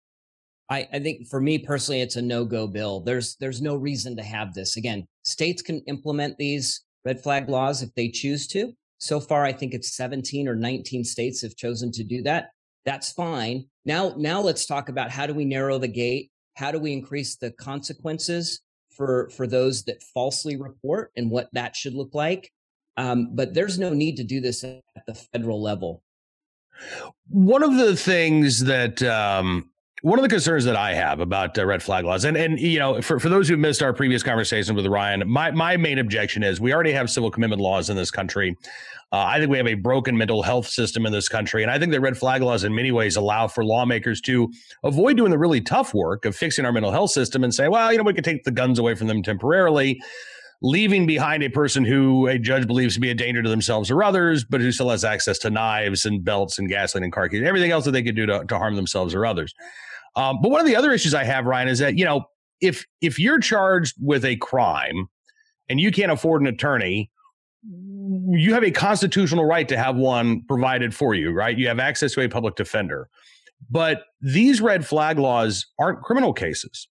I, 0.69 0.87
I 0.91 0.99
think 0.99 1.27
for 1.27 1.39
me 1.39 1.59
personally, 1.59 2.01
it's 2.01 2.15
a 2.15 2.21
no 2.21 2.43
go 2.45 2.67
bill. 2.67 3.01
There's 3.01 3.35
there's 3.39 3.61
no 3.61 3.75
reason 3.75 4.15
to 4.17 4.23
have 4.23 4.53
this. 4.53 4.77
Again, 4.77 5.05
states 5.23 5.61
can 5.61 5.79
implement 5.87 6.37
these 6.37 6.81
red 7.03 7.21
flag 7.21 7.49
laws 7.49 7.83
if 7.83 7.93
they 7.95 8.09
choose 8.09 8.47
to. 8.47 8.73
So 8.97 9.19
far, 9.19 9.43
I 9.43 9.53
think 9.53 9.73
it's 9.73 9.95
17 9.95 10.47
or 10.47 10.55
19 10.55 11.03
states 11.03 11.41
have 11.41 11.55
chosen 11.55 11.91
to 11.91 12.03
do 12.03 12.23
that. 12.23 12.49
That's 12.85 13.11
fine. 13.11 13.65
Now, 13.83 14.15
now 14.17 14.41
let's 14.41 14.65
talk 14.65 14.89
about 14.89 15.11
how 15.11 15.27
do 15.27 15.33
we 15.33 15.45
narrow 15.45 15.77
the 15.77 15.87
gate 15.87 16.31
how 16.55 16.71
do 16.71 16.79
we 16.79 16.93
increase 16.93 17.35
the 17.35 17.51
consequences 17.51 18.61
for 18.89 19.29
for 19.29 19.45
those 19.45 19.83
that 19.83 20.01
falsely 20.13 20.55
report 20.55 21.11
and 21.15 21.29
what 21.29 21.49
that 21.53 21.75
should 21.75 21.93
look 21.93 22.13
like 22.13 22.51
um, 22.97 23.35
but 23.35 23.53
there's 23.53 23.77
no 23.77 23.93
need 23.93 24.15
to 24.17 24.23
do 24.23 24.39
this 24.39 24.63
at 24.63 25.05
the 25.05 25.13
federal 25.13 25.61
level 25.61 26.01
one 27.29 27.63
of 27.63 27.75
the 27.75 27.95
things 27.95 28.61
that 28.61 29.03
um, 29.03 29.69
one 30.05 30.19
of 30.19 30.23
the 30.23 30.29
concerns 30.29 30.65
that 30.65 30.75
I 30.75 30.93
have 30.93 31.19
about 31.19 31.57
uh, 31.57 31.65
red 31.65 31.81
flag 31.81 32.05
laws, 32.05 32.25
and 32.25 32.37
and 32.37 32.59
you 32.59 32.77
know, 32.77 33.01
for, 33.01 33.19
for 33.19 33.27
those 33.27 33.49
who 33.49 33.57
missed 33.57 33.81
our 33.81 33.91
previous 33.91 34.21
conversation 34.21 34.75
with 34.75 34.85
Ryan, 34.85 35.27
my 35.27 35.49
my 35.49 35.77
main 35.77 35.97
objection 35.97 36.43
is 36.43 36.61
we 36.61 36.75
already 36.75 36.91
have 36.91 37.09
civil 37.09 37.31
commitment 37.31 37.59
laws 37.59 37.89
in 37.89 37.97
this 37.97 38.11
country. 38.11 38.55
Uh, 39.11 39.17
I 39.17 39.39
think 39.39 39.49
we 39.49 39.57
have 39.57 39.65
a 39.65 39.73
broken 39.73 40.15
mental 40.15 40.43
health 40.43 40.67
system 40.67 41.07
in 41.07 41.11
this 41.11 41.27
country, 41.27 41.63
and 41.63 41.71
I 41.71 41.79
think 41.79 41.91
that 41.91 42.01
red 42.01 42.19
flag 42.19 42.43
laws, 42.43 42.63
in 42.63 42.75
many 42.75 42.91
ways, 42.91 43.15
allow 43.15 43.47
for 43.47 43.65
lawmakers 43.65 44.21
to 44.21 44.53
avoid 44.83 45.17
doing 45.17 45.31
the 45.31 45.39
really 45.39 45.59
tough 45.59 45.95
work 45.95 46.25
of 46.25 46.35
fixing 46.35 46.65
our 46.65 46.71
mental 46.71 46.91
health 46.91 47.09
system 47.09 47.43
and 47.43 47.51
say, 47.51 47.67
well, 47.67 47.91
you 47.91 47.97
know, 47.97 48.03
we 48.03 48.13
could 48.13 48.23
take 48.23 48.43
the 48.43 48.51
guns 48.51 48.77
away 48.77 48.93
from 48.93 49.07
them 49.07 49.23
temporarily 49.23 49.99
leaving 50.61 51.05
behind 51.05 51.43
a 51.43 51.49
person 51.49 51.83
who 51.83 52.27
a 52.27 52.39
judge 52.39 52.65
believes 52.65 52.93
to 52.95 52.99
be 52.99 53.09
a 53.09 53.13
danger 53.13 53.43
to 53.43 53.49
themselves 53.49 53.91
or 53.91 54.01
others, 54.01 54.43
but 54.45 54.61
who 54.61 54.71
still 54.71 54.89
has 54.89 55.03
access 55.03 55.37
to 55.37 55.49
knives 55.49 56.05
and 56.05 56.23
belts 56.23 56.57
and 56.57 56.69
gasoline 56.69 57.03
and 57.03 57.13
car 57.13 57.27
keys, 57.27 57.39
and 57.39 57.47
everything 57.47 57.71
else 57.71 57.85
that 57.85 57.91
they 57.91 58.01
could 58.01 58.15
do 58.15 58.25
to, 58.25 58.45
to 58.45 58.57
harm 58.57 58.75
themselves 58.75 59.13
or 59.13 59.25
others. 59.25 59.53
Um, 60.15 60.39
but 60.41 60.49
one 60.49 60.61
of 60.61 60.67
the 60.67 60.75
other 60.75 60.91
issues 60.91 61.13
I 61.13 61.23
have, 61.23 61.45
Ryan, 61.45 61.67
is 61.67 61.79
that 61.79 61.97
you 61.97 62.05
know 62.05 62.25
if 62.61 62.85
if 63.01 63.19
you're 63.19 63.39
charged 63.39 63.95
with 64.01 64.25
a 64.25 64.35
crime 64.37 65.07
and 65.69 65.79
you 65.79 65.91
can't 65.91 66.11
afford 66.11 66.41
an 66.41 66.47
attorney, 66.47 67.11
you 67.63 68.53
have 68.53 68.63
a 68.63 68.71
constitutional 68.71 69.45
right 69.45 69.67
to 69.67 69.77
have 69.77 69.95
one 69.95 70.43
provided 70.47 70.93
for 70.93 71.15
you, 71.15 71.31
right? 71.31 71.57
You 71.57 71.67
have 71.67 71.79
access 71.79 72.13
to 72.13 72.21
a 72.21 72.29
public 72.29 72.55
defender. 72.55 73.09
But 73.69 74.03
these 74.21 74.61
red 74.61 74.85
flag 74.85 75.17
laws 75.17 75.65
aren't 75.79 76.01
criminal 76.01 76.33
cases. 76.33 76.87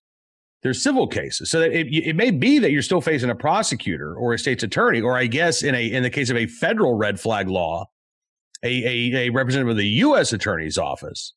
They're 0.62 0.75
civil 0.75 1.07
cases. 1.07 1.50
So 1.50 1.61
it, 1.61 1.88
it 1.90 2.16
may 2.16 2.31
be 2.31 2.59
that 2.59 2.71
you're 2.71 2.83
still 2.83 3.02
facing 3.02 3.28
a 3.28 3.35
prosecutor 3.35 4.14
or 4.14 4.33
a 4.33 4.38
state's 4.38 4.62
attorney, 4.62 5.00
or 5.00 5.16
I 5.16 5.26
guess 5.26 5.62
in 5.62 5.75
a 5.75 5.93
in 5.93 6.02
the 6.02 6.11
case 6.11 6.31
of 6.31 6.37
a 6.37 6.47
federal 6.47 6.95
red 6.95 7.21
flag 7.21 7.49
law, 7.49 7.90
a, 8.62 8.69
a, 8.69 9.26
a 9.26 9.31
representative 9.31 9.73
of 9.73 9.76
the 9.76 9.87
U.S. 9.87 10.33
Attorney's 10.33 10.78
Office 10.78 11.35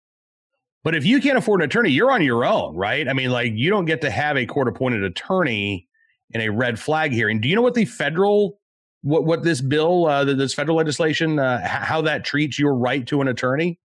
but 0.88 0.96
if 0.96 1.06
you 1.06 1.20
can't 1.20 1.38
afford 1.38 1.60
an 1.60 1.66
attorney, 1.66 1.90
you're 1.92 2.12
on 2.12 2.22
your 2.22 2.46
own, 2.46 2.74
right? 2.74 3.10
I 3.10 3.12
mean, 3.12 3.30
like 3.30 3.52
you 3.54 3.70
don't 3.70 3.84
get 3.84 4.00
to 4.04 4.10
have 4.10 4.38
a 4.38 4.46
court 4.46 4.70
appointed 4.70 5.04
attorney 5.04 5.86
in 6.32 6.40
a 6.40 6.48
red 6.48 6.80
flag 6.80 7.12
hearing. 7.12 7.42
Do 7.42 7.50
you 7.50 7.58
know 7.58 7.62
what 7.62 7.74
the 7.74 7.84
federal 7.84 8.62
what 9.02 9.26
what 9.26 9.44
this 9.44 9.60
bill, 9.60 10.06
uh, 10.06 10.24
this 10.24 10.54
federal 10.54 10.78
legislation, 10.78 11.40
uh, 11.40 11.60
how 11.68 12.00
that 12.04 12.24
treats 12.24 12.58
your 12.58 12.74
right 12.74 13.06
to 13.08 13.20
an 13.20 13.28
attorney? 13.28 13.82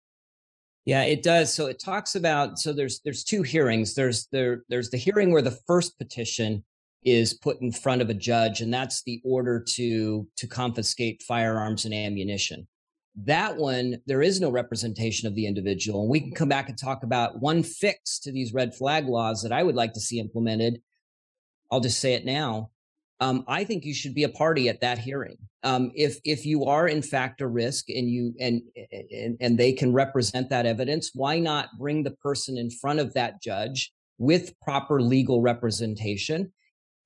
Yeah, 0.84 1.04
it 1.04 1.24
does. 1.24 1.54
So 1.54 1.68
it 1.68 1.80
talks 1.80 2.16
about 2.16 2.60
so 2.60 2.74
there's 2.74 3.00
there's 3.06 3.24
two 3.24 3.44
hearings. 3.44 3.96
There's 3.96 4.28
there 4.34 4.64
there's 4.68 4.90
the 4.90 4.98
hearing 4.98 5.32
where 5.32 5.42
the 5.42 5.58
first 5.68 5.98
petition 6.00 6.66
is 7.06 7.34
put 7.34 7.62
in 7.62 7.72
front 7.72 8.02
of 8.02 8.10
a 8.10 8.14
judge, 8.14 8.60
and 8.60 8.74
that's 8.74 9.04
the 9.04 9.22
order 9.24 9.64
to 9.76 10.28
to 10.36 10.48
confiscate 10.48 11.24
firearms 11.24 11.86
and 11.86 11.94
ammunition. 11.94 12.68
That 13.26 13.58
one, 13.58 14.02
there 14.06 14.22
is 14.22 14.40
no 14.40 14.50
representation 14.50 15.28
of 15.28 15.36
the 15.36 15.46
individual. 15.46 16.02
And 16.02 16.10
we 16.10 16.22
can 16.22 16.32
come 16.32 16.50
back 16.50 16.70
and 16.70 16.78
talk 16.78 17.04
about 17.04 17.42
one 17.42 17.64
fix 17.64 18.20
to 18.20 18.32
these 18.32 18.54
red 18.54 18.74
flag 18.76 19.08
laws 19.08 19.44
that 19.44 19.52
I 19.52 19.64
would 19.64 19.76
like 19.76 19.94
to 19.94 20.00
see 20.00 20.20
implemented. 20.20 20.82
I'll 21.72 21.82
just 21.82 22.00
say 22.00 22.14
it 22.14 22.26
now. 22.26 22.72
Um, 23.20 23.44
I 23.48 23.66
think 23.66 23.84
you 23.84 23.94
should 23.94 24.16
be 24.16 24.24
a 24.24 24.30
party 24.30 24.70
at 24.70 24.80
that 24.82 24.98
hearing. 24.98 25.38
Um, 25.64 25.92
if 25.94 26.20
if 26.24 26.46
you 26.46 26.64
are 26.66 26.88
in 26.88 27.02
fact 27.02 27.42
a 27.42 27.48
risk 27.48 27.90
and 27.90 28.10
you 28.10 28.34
and, 28.40 28.62
and 29.12 29.38
and 29.42 29.58
they 29.58 29.74
can 29.74 29.92
represent 29.92 30.50
that 30.50 30.66
evidence, 30.66 31.12
why 31.14 31.38
not 31.40 31.78
bring 31.78 32.04
the 32.04 32.12
person 32.12 32.58
in 32.58 32.70
front 32.70 33.00
of 33.00 33.14
that 33.16 33.42
judge 33.42 33.92
with 34.18 34.58
proper 34.62 35.02
legal 35.02 35.42
representation 35.42 36.54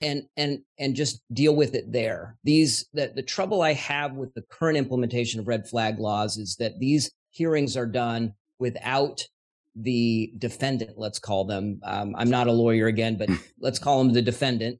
and 0.03 0.23
and 0.37 0.59
and 0.77 0.95
just 0.95 1.21
deal 1.33 1.55
with 1.55 1.73
it 1.73 1.91
there. 1.91 2.37
These 2.43 2.87
the, 2.93 3.11
the 3.15 3.23
trouble 3.23 3.61
i 3.61 3.73
have 3.73 4.13
with 4.13 4.33
the 4.33 4.43
current 4.49 4.77
implementation 4.77 5.39
of 5.39 5.47
red 5.47 5.67
flag 5.67 5.99
laws 5.99 6.37
is 6.37 6.55
that 6.57 6.79
these 6.79 7.11
hearings 7.31 7.75
are 7.75 7.87
done 7.87 8.33
without 8.59 9.25
the 9.75 10.31
defendant 10.37 10.91
let's 10.97 11.17
call 11.19 11.45
them. 11.45 11.79
Um, 11.83 12.13
i'm 12.17 12.29
not 12.29 12.47
a 12.47 12.51
lawyer 12.51 12.87
again 12.87 13.17
but 13.17 13.29
let's 13.59 13.79
call 13.79 13.97
them 14.03 14.13
the 14.13 14.21
defendant 14.21 14.79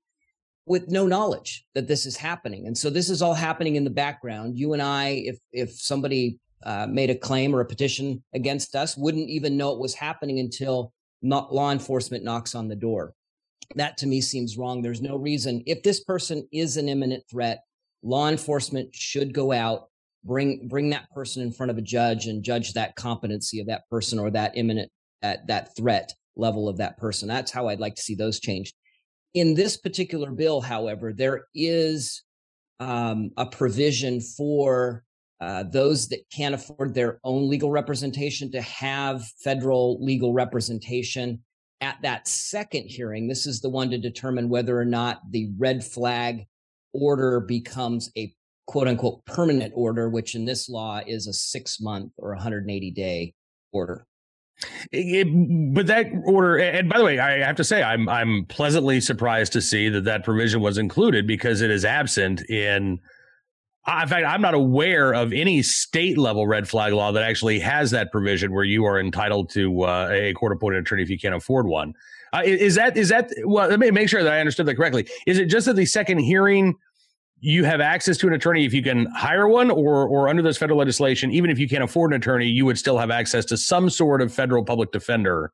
with 0.66 0.90
no 0.90 1.08
knowledge 1.08 1.66
that 1.74 1.88
this 1.88 2.06
is 2.06 2.16
happening. 2.16 2.68
And 2.68 2.78
so 2.78 2.90
this 2.90 3.10
is 3.10 3.22
all 3.22 3.34
happening 3.34 3.76
in 3.76 3.84
the 3.84 3.90
background. 3.90 4.58
You 4.58 4.74
and 4.74 4.82
i 4.82 5.24
if 5.26 5.38
if 5.52 5.72
somebody 5.72 6.40
uh, 6.64 6.88
made 6.88 7.10
a 7.10 7.16
claim 7.16 7.54
or 7.54 7.62
a 7.62 7.66
petition 7.66 8.24
against 8.34 8.76
us 8.76 8.96
wouldn't 8.96 9.30
even 9.30 9.58
know 9.58 9.74
it 9.74 9.80
was 9.80 9.94
happening 9.94 10.40
until 10.40 10.94
law 11.22 11.72
enforcement 11.72 12.24
knocks 12.24 12.56
on 12.56 12.68
the 12.68 12.76
door 12.76 13.14
that 13.76 13.98
to 13.98 14.08
me 14.08 14.22
seems 14.22 14.58
wrong. 14.58 14.82
There's 14.82 15.02
no 15.02 15.16
reason. 15.16 15.64
If 15.66 15.84
this 15.84 16.04
person 16.04 16.48
is 16.52 16.78
an 16.78 16.90
imminent 16.90 17.24
threat, 17.30 17.64
law 18.02 18.30
enforcement 18.30 18.94
should 18.94 19.34
go 19.34 19.52
out, 19.52 19.90
bring 20.24 20.68
bring 20.68 20.90
that 20.92 21.10
person 21.12 21.42
in 21.44 21.52
front 21.52 21.72
of 21.72 21.78
a 21.78 21.82
judge 21.82 22.28
and 22.28 22.44
judge 22.44 22.74
that 22.74 22.96
competency 22.96 23.60
of 23.60 23.68
that 23.68 23.88
person 23.90 24.20
or 24.20 24.30
that 24.32 24.58
imminent 24.58 24.92
at 25.22 25.48
that 25.48 25.76
threat 25.76 26.14
level 26.36 26.68
of 26.68 26.78
that 26.78 26.98
person. 26.98 27.28
That's 27.28 27.52
how 27.52 27.68
I'd 27.68 27.80
like 27.80 27.96
to 27.96 28.02
see 28.02 28.16
those 28.16 28.40
changed. 28.40 28.76
In 29.34 29.54
this 29.54 29.78
particular 29.78 30.32
bill, 30.32 30.62
however, 30.62 31.14
there 31.14 31.46
is 31.56 32.24
um, 32.80 33.32
a 33.38 33.46
provision 33.46 34.20
for 34.20 35.04
uh, 35.42 35.64
those 35.64 36.08
that 36.10 36.24
can't 36.32 36.56
afford 36.56 36.94
their 36.94 37.20
own 37.24 37.50
legal 37.50 37.72
representation 37.72 38.52
to 38.52 38.62
have 38.62 39.26
federal 39.44 40.04
legal 40.04 40.34
representation 40.34 41.44
at 41.82 42.02
that 42.02 42.28
second 42.28 42.86
hearing, 42.86 43.28
this 43.28 43.46
is 43.46 43.62
the 43.62 43.70
one 43.70 43.90
to 43.92 43.98
determine 43.98 44.50
whether 44.50 44.80
or 44.80 44.86
not 44.86 45.20
the 45.32 45.52
red 45.58 45.84
flag 45.84 46.46
order 46.94 47.40
becomes 47.40 48.12
a 48.18 48.34
quote 48.68 48.88
unquote 48.88 49.26
permanent 49.26 49.74
order, 49.76 50.10
which 50.10 50.36
in 50.36 50.46
this 50.46 50.70
law 50.70 51.02
is 51.06 51.28
a 51.28 51.34
six 51.34 51.82
month 51.82 52.12
or 52.18 52.30
180 52.32 52.92
day 52.92 53.34
order. 53.72 54.06
It, 54.92 55.28
but 55.74 55.88
that 55.88 56.08
order, 56.26 56.58
and 56.58 56.88
by 56.88 56.98
the 56.98 57.04
way, 57.04 57.20
I 57.20 57.40
have 57.40 57.56
to 57.58 57.64
say 57.64 57.84
I'm 57.84 58.08
I'm 58.08 58.46
pleasantly 58.46 59.02
surprised 59.02 59.52
to 59.54 59.62
see 59.62 59.90
that 59.90 60.06
that 60.06 60.24
provision 60.24 60.62
was 60.62 60.78
included 60.78 61.28
because 61.28 61.62
it 61.62 61.72
is 61.72 61.84
absent 61.84 62.48
in 62.50 63.00
in 63.88 64.08
fact, 64.08 64.26
I'm 64.26 64.42
not 64.42 64.54
aware 64.54 65.14
of 65.14 65.34
any 65.34 65.62
state 65.62 66.18
level 66.18 66.48
red 66.48 66.68
flag 66.68 66.94
law 66.94 67.12
that 67.12 67.24
actually 67.24 67.60
has 67.60 67.92
that 67.92 68.12
provision 68.12 68.54
where 68.54 68.64
you 68.64 68.86
are 68.86 69.00
entitled 69.00 69.50
to 69.52 69.84
uh, 69.84 70.10
a 70.12 70.34
court 70.34 70.54
appointed 70.54 70.80
attorney 70.80 71.04
if 71.04 71.10
you 71.10 71.20
can't 71.20 71.36
afford 71.36 71.68
one. 71.68 71.94
Uh, 72.32 72.42
is 72.46 72.76
that 72.76 72.98
is 72.98 73.10
that 73.10 73.30
well? 73.46 73.70
Let 73.70 73.80
me 73.80 73.92
make 73.92 74.10
sure 74.10 74.24
that 74.24 74.34
I 74.34 74.40
understood 74.40 74.66
that 74.66 74.76
correctly. 74.76 75.08
Is 75.28 75.38
it 75.38 75.46
just 75.46 75.68
at 75.68 75.76
the 75.76 75.86
second 75.86 76.20
hearing 76.20 76.76
you 77.42 77.66
have 77.66 77.82
access 77.82 78.18
to 78.18 78.28
an 78.28 78.34
attorney 78.34 78.66
if 78.66 78.74
you 78.74 78.82
can 78.82 79.06
hire 79.08 79.48
one, 79.48 79.70
or 79.70 80.08
or 80.08 80.30
under 80.30 80.42
this 80.42 80.58
federal 80.58 80.80
legislation, 80.80 81.30
even 81.32 81.52
if 81.52 81.60
you 81.60 81.68
can't 81.68 81.84
afford 81.84 82.12
an 82.12 82.18
attorney, 82.18 82.48
you 82.48 82.66
would 82.66 82.80
still 82.80 82.98
have 82.98 83.12
access 83.12 83.44
to 83.46 83.58
some 83.58 83.90
sort 83.90 84.22
of 84.22 84.34
federal 84.34 84.64
public 84.64 84.92
defender 84.92 85.52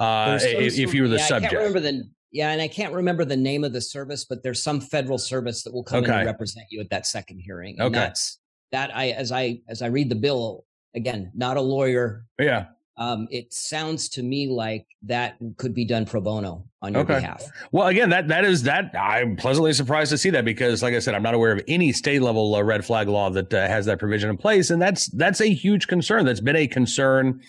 uh, 0.00 0.38
if, 0.42 0.78
if, 0.78 0.94
you 0.94 1.02
were 1.02 1.08
the 1.08 1.16
yeah, 1.16 1.26
subject. 1.26 1.52
I 1.52 1.56
can't 1.56 1.74
remember 1.74 1.80
the 1.80 2.08
yeah, 2.30 2.50
and 2.50 2.60
I 2.60 2.68
can't 2.68 2.92
remember 2.92 3.24
the 3.24 3.36
name 3.36 3.64
of 3.64 3.72
the 3.72 3.80
service, 3.80 4.24
but 4.24 4.42
there's 4.42 4.62
some 4.62 4.80
federal 4.80 5.18
service 5.18 5.62
that 5.62 5.72
will 5.72 5.84
come 5.84 6.04
okay. 6.04 6.12
in 6.12 6.18
and 6.18 6.26
represent 6.26 6.66
you 6.70 6.80
at 6.80 6.90
that 6.90 7.06
second 7.06 7.38
hearing. 7.40 7.76
And 7.78 7.86
okay. 7.88 8.00
that's 8.00 8.38
that 8.72 8.94
I 8.94 9.10
as 9.10 9.32
I 9.32 9.60
as 9.68 9.82
I 9.82 9.86
read 9.86 10.10
the 10.10 10.16
bill 10.16 10.64
again, 10.94 11.32
not 11.34 11.56
a 11.56 11.60
lawyer. 11.60 12.24
Yeah. 12.38 12.66
Um, 12.98 13.28
it 13.30 13.52
sounds 13.52 14.08
to 14.10 14.24
me 14.24 14.48
like 14.48 14.84
that 15.04 15.36
could 15.56 15.72
be 15.72 15.84
done 15.84 16.04
pro 16.04 16.20
bono 16.20 16.64
on 16.82 16.94
your 16.94 17.02
okay. 17.02 17.14
behalf. 17.14 17.44
Well, 17.70 17.86
again, 17.86 18.10
that 18.10 18.26
that 18.28 18.44
is 18.44 18.64
that 18.64 18.92
I'm 18.98 19.36
pleasantly 19.36 19.72
surprised 19.72 20.10
to 20.10 20.18
see 20.18 20.30
that 20.30 20.44
because, 20.44 20.82
like 20.82 20.94
I 20.94 20.98
said, 20.98 21.14
I'm 21.14 21.22
not 21.22 21.34
aware 21.34 21.52
of 21.52 21.62
any 21.68 21.92
state 21.92 22.22
level 22.22 22.54
uh, 22.56 22.62
red 22.62 22.84
flag 22.84 23.08
law 23.08 23.30
that 23.30 23.54
uh, 23.54 23.68
has 23.68 23.86
that 23.86 24.00
provision 24.00 24.30
in 24.30 24.36
place, 24.36 24.70
and 24.70 24.82
that's 24.82 25.06
that's 25.06 25.40
a 25.40 25.46
huge 25.46 25.86
concern. 25.86 26.26
That's 26.26 26.40
been 26.40 26.56
a 26.56 26.66
concern 26.66 27.40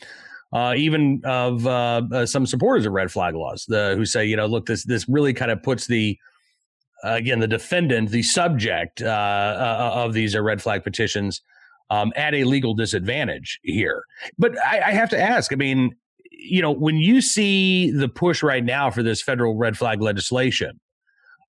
uh, 0.51 0.73
even 0.75 1.21
of 1.25 1.65
uh, 1.67 2.01
uh, 2.11 2.25
some 2.25 2.45
supporters 2.45 2.85
of 2.85 2.93
red 2.93 3.11
flag 3.11 3.35
laws, 3.35 3.65
the, 3.67 3.93
who 3.95 4.05
say, 4.05 4.25
you 4.25 4.35
know, 4.35 4.45
look, 4.45 4.65
this 4.65 4.83
this 4.83 5.07
really 5.07 5.33
kind 5.33 5.51
of 5.51 5.61
puts 5.61 5.87
the 5.87 6.17
again 7.03 7.39
the 7.39 7.47
defendant, 7.47 8.09
the 8.09 8.23
subject 8.23 9.01
uh, 9.01 9.05
uh, 9.05 9.91
of 9.93 10.13
these 10.13 10.37
red 10.37 10.61
flag 10.61 10.83
petitions, 10.83 11.41
um, 11.89 12.11
at 12.15 12.33
a 12.33 12.43
legal 12.43 12.73
disadvantage 12.73 13.59
here. 13.63 14.03
But 14.37 14.57
I, 14.65 14.81
I 14.87 14.91
have 14.91 15.09
to 15.09 15.21
ask, 15.21 15.53
I 15.53 15.55
mean, 15.55 15.95
you 16.31 16.61
know, 16.61 16.71
when 16.71 16.97
you 16.97 17.21
see 17.21 17.91
the 17.91 18.09
push 18.09 18.43
right 18.43 18.63
now 18.63 18.89
for 18.89 19.03
this 19.03 19.21
federal 19.21 19.55
red 19.55 19.77
flag 19.77 20.01
legislation, 20.01 20.79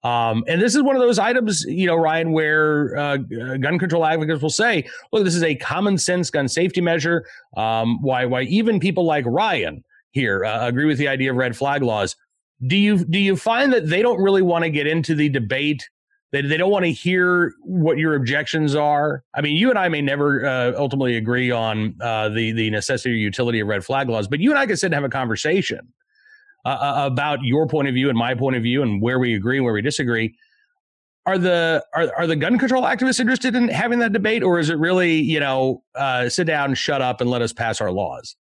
um, 0.03 0.45
and 0.49 0.61
this 0.61 0.75
is 0.75 0.83
one 0.83 0.97
of 0.97 1.03
those 1.03 1.19
items, 1.19 1.65
you 1.65 1.87
know, 1.87 1.97
Ryan, 1.97 2.33
where 2.33 2.97
uh, 2.97 3.17
gun 3.19 3.79
control 3.79 4.05
advocates 4.07 4.41
will 4.41 4.49
say, 4.49 4.89
"Look, 5.13 5.25
this 5.25 5.35
is 5.35 5.43
a 5.43 5.55
common 5.55 5.99
sense 5.99 6.31
gun 6.31 6.49
safety 6.49 6.81
measure." 6.81 7.27
Um, 7.57 8.01
why? 8.03 8.25
Why 8.25 8.43
even 8.43 8.81
people 8.81 9.05
like 9.05 9.25
Ryan 9.27 9.85
here 10.13 10.45
uh, 10.45 10.67
agree 10.67 10.87
with 10.87 10.99
the 10.99 11.09
idea 11.09 11.31
of 11.31 11.37
red 11.37 11.57
flag 11.57 11.83
laws? 11.83 12.17
Do 12.67 12.77
you 12.77 13.05
do 13.05 13.19
you 13.19 13.37
find 13.37 13.73
that 13.75 13.89
they 13.89 14.01
don't 14.01 14.21
really 14.23 14.43
want 14.43 14.65
to 14.65 14.71
get 14.71 14.87
into 14.87 15.15
the 15.15 15.29
debate? 15.29 15.89
They, 16.33 16.43
they 16.43 16.57
don't 16.57 16.71
want 16.71 16.85
to 16.85 16.93
hear 16.93 17.53
what 17.65 17.99
your 17.99 18.15
objections 18.15 18.77
are. 18.77 19.25
I 19.35 19.41
mean, 19.41 19.57
you 19.57 19.69
and 19.69 19.79
I 19.79 19.89
may 19.89 20.01
never 20.01 20.47
uh, 20.47 20.73
ultimately 20.77 21.17
agree 21.17 21.51
on 21.51 21.95
uh, 22.01 22.31
the 22.31 22.53
the 22.53 22.71
necessity 22.71 23.15
or 23.15 23.19
utility 23.19 23.61
of 23.61 23.69
red 23.69 23.85
flag 23.85 24.09
laws, 24.09 24.29
but 24.29 24.41
you 24.41 24.49
and 24.49 24.59
I 24.59 24.65
can 24.65 24.79
sit 24.79 24.87
and 24.87 24.95
have 24.95 25.05
a 25.05 25.11
conversation 25.11 25.93
uh, 26.65 26.69
uh, 26.69 27.07
about 27.07 27.43
your 27.43 27.67
point 27.67 27.89
of 27.89 27.95
view 27.95 28.09
and 28.09 28.19
my 28.19 28.35
point 28.35 28.57
of 28.57 28.63
view 28.63 28.83
and 28.83 29.01
where 29.01 29.19
we 29.19 29.35
agree 29.35 29.57
and 29.57 29.65
where 29.65 29.75
we 29.75 29.83
disagree. 29.83 30.37
Are 31.27 31.39
the 31.39 31.85
are 31.95 32.11
are 32.17 32.27
the 32.27 32.37
gun 32.37 32.59
control 32.59 32.83
activists 32.83 33.21
interested 33.21 33.55
in 33.55 33.69
having 33.69 33.99
that 34.01 34.13
debate, 34.13 34.43
or 34.43 34.59
is 34.59 34.71
it 34.71 34.79
really 34.79 35.21
you 35.21 35.39
know 35.39 35.83
uh, 35.95 36.29
sit 36.29 36.47
down, 36.47 36.75
shut 36.75 37.03
up, 37.03 37.21
and 37.21 37.29
let 37.31 37.43
us 37.43 37.53
pass 37.53 37.81
our 37.81 37.93
laws? 37.93 38.37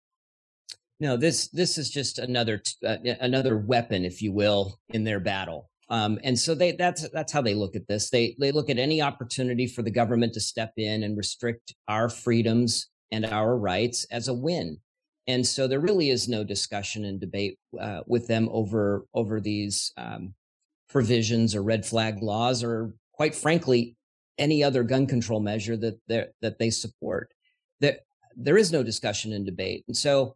No, 1.00 1.17
this 1.17 1.48
this 1.50 1.77
is 1.77 1.89
just 1.89 2.19
another 2.19 2.62
uh, 2.86 2.98
another 3.22 3.57
weapon, 3.57 4.05
if 4.05 4.22
you 4.22 4.34
will, 4.34 4.79
in 4.89 5.03
their 5.03 5.19
battle. 5.19 5.69
Um, 5.89 6.19
and 6.24 6.38
so 6.38 6.55
they 6.55 6.74
that's 6.74 7.07
that's 7.10 7.31
how 7.31 7.41
they 7.41 7.53
look 7.53 7.75
at 7.75 7.88
this. 7.88 8.10
They 8.10 8.36
they 8.39 8.51
look 8.51 8.69
at 8.69 8.77
any 8.77 9.01
opportunity 9.01 9.67
for 9.67 9.81
the 9.81 9.91
government 9.91 10.34
to 10.34 10.39
step 10.39 10.74
in 10.77 11.03
and 11.03 11.17
restrict 11.17 11.74
our 11.88 12.10
freedoms 12.10 12.88
and 13.12 13.25
our 13.25 13.57
rights 13.57 14.05
as 14.12 14.27
a 14.27 14.34
win 14.34 14.79
and 15.27 15.46
so 15.46 15.67
there 15.67 15.79
really 15.79 16.10
is 16.10 16.27
no 16.27 16.44
discussion 16.44 17.05
and 17.05 17.20
debate 17.20 17.58
uh, 17.79 18.01
with 18.05 18.27
them 18.27 18.48
over 18.51 19.05
over 19.13 19.39
these 19.39 19.91
um, 19.98 20.34
provisions 20.89 21.55
or 21.55 21.63
red 21.63 21.86
flag 21.86 22.22
laws 22.22 22.63
or 22.63 22.94
quite 23.13 23.36
frankly 23.36 23.96
any 24.38 24.63
other 24.63 24.84
gun 24.84 25.08
control 25.08 25.39
measure 25.39 25.77
that 25.77 26.00
that 26.08 26.60
they 26.60 26.70
support. 26.70 27.32
There 27.79 27.98
there 28.36 28.58
is 28.58 28.72
no 28.72 28.84
discussion 28.84 29.34
and 29.34 29.46
debate. 29.46 29.84
And 29.88 29.98
so 29.98 30.36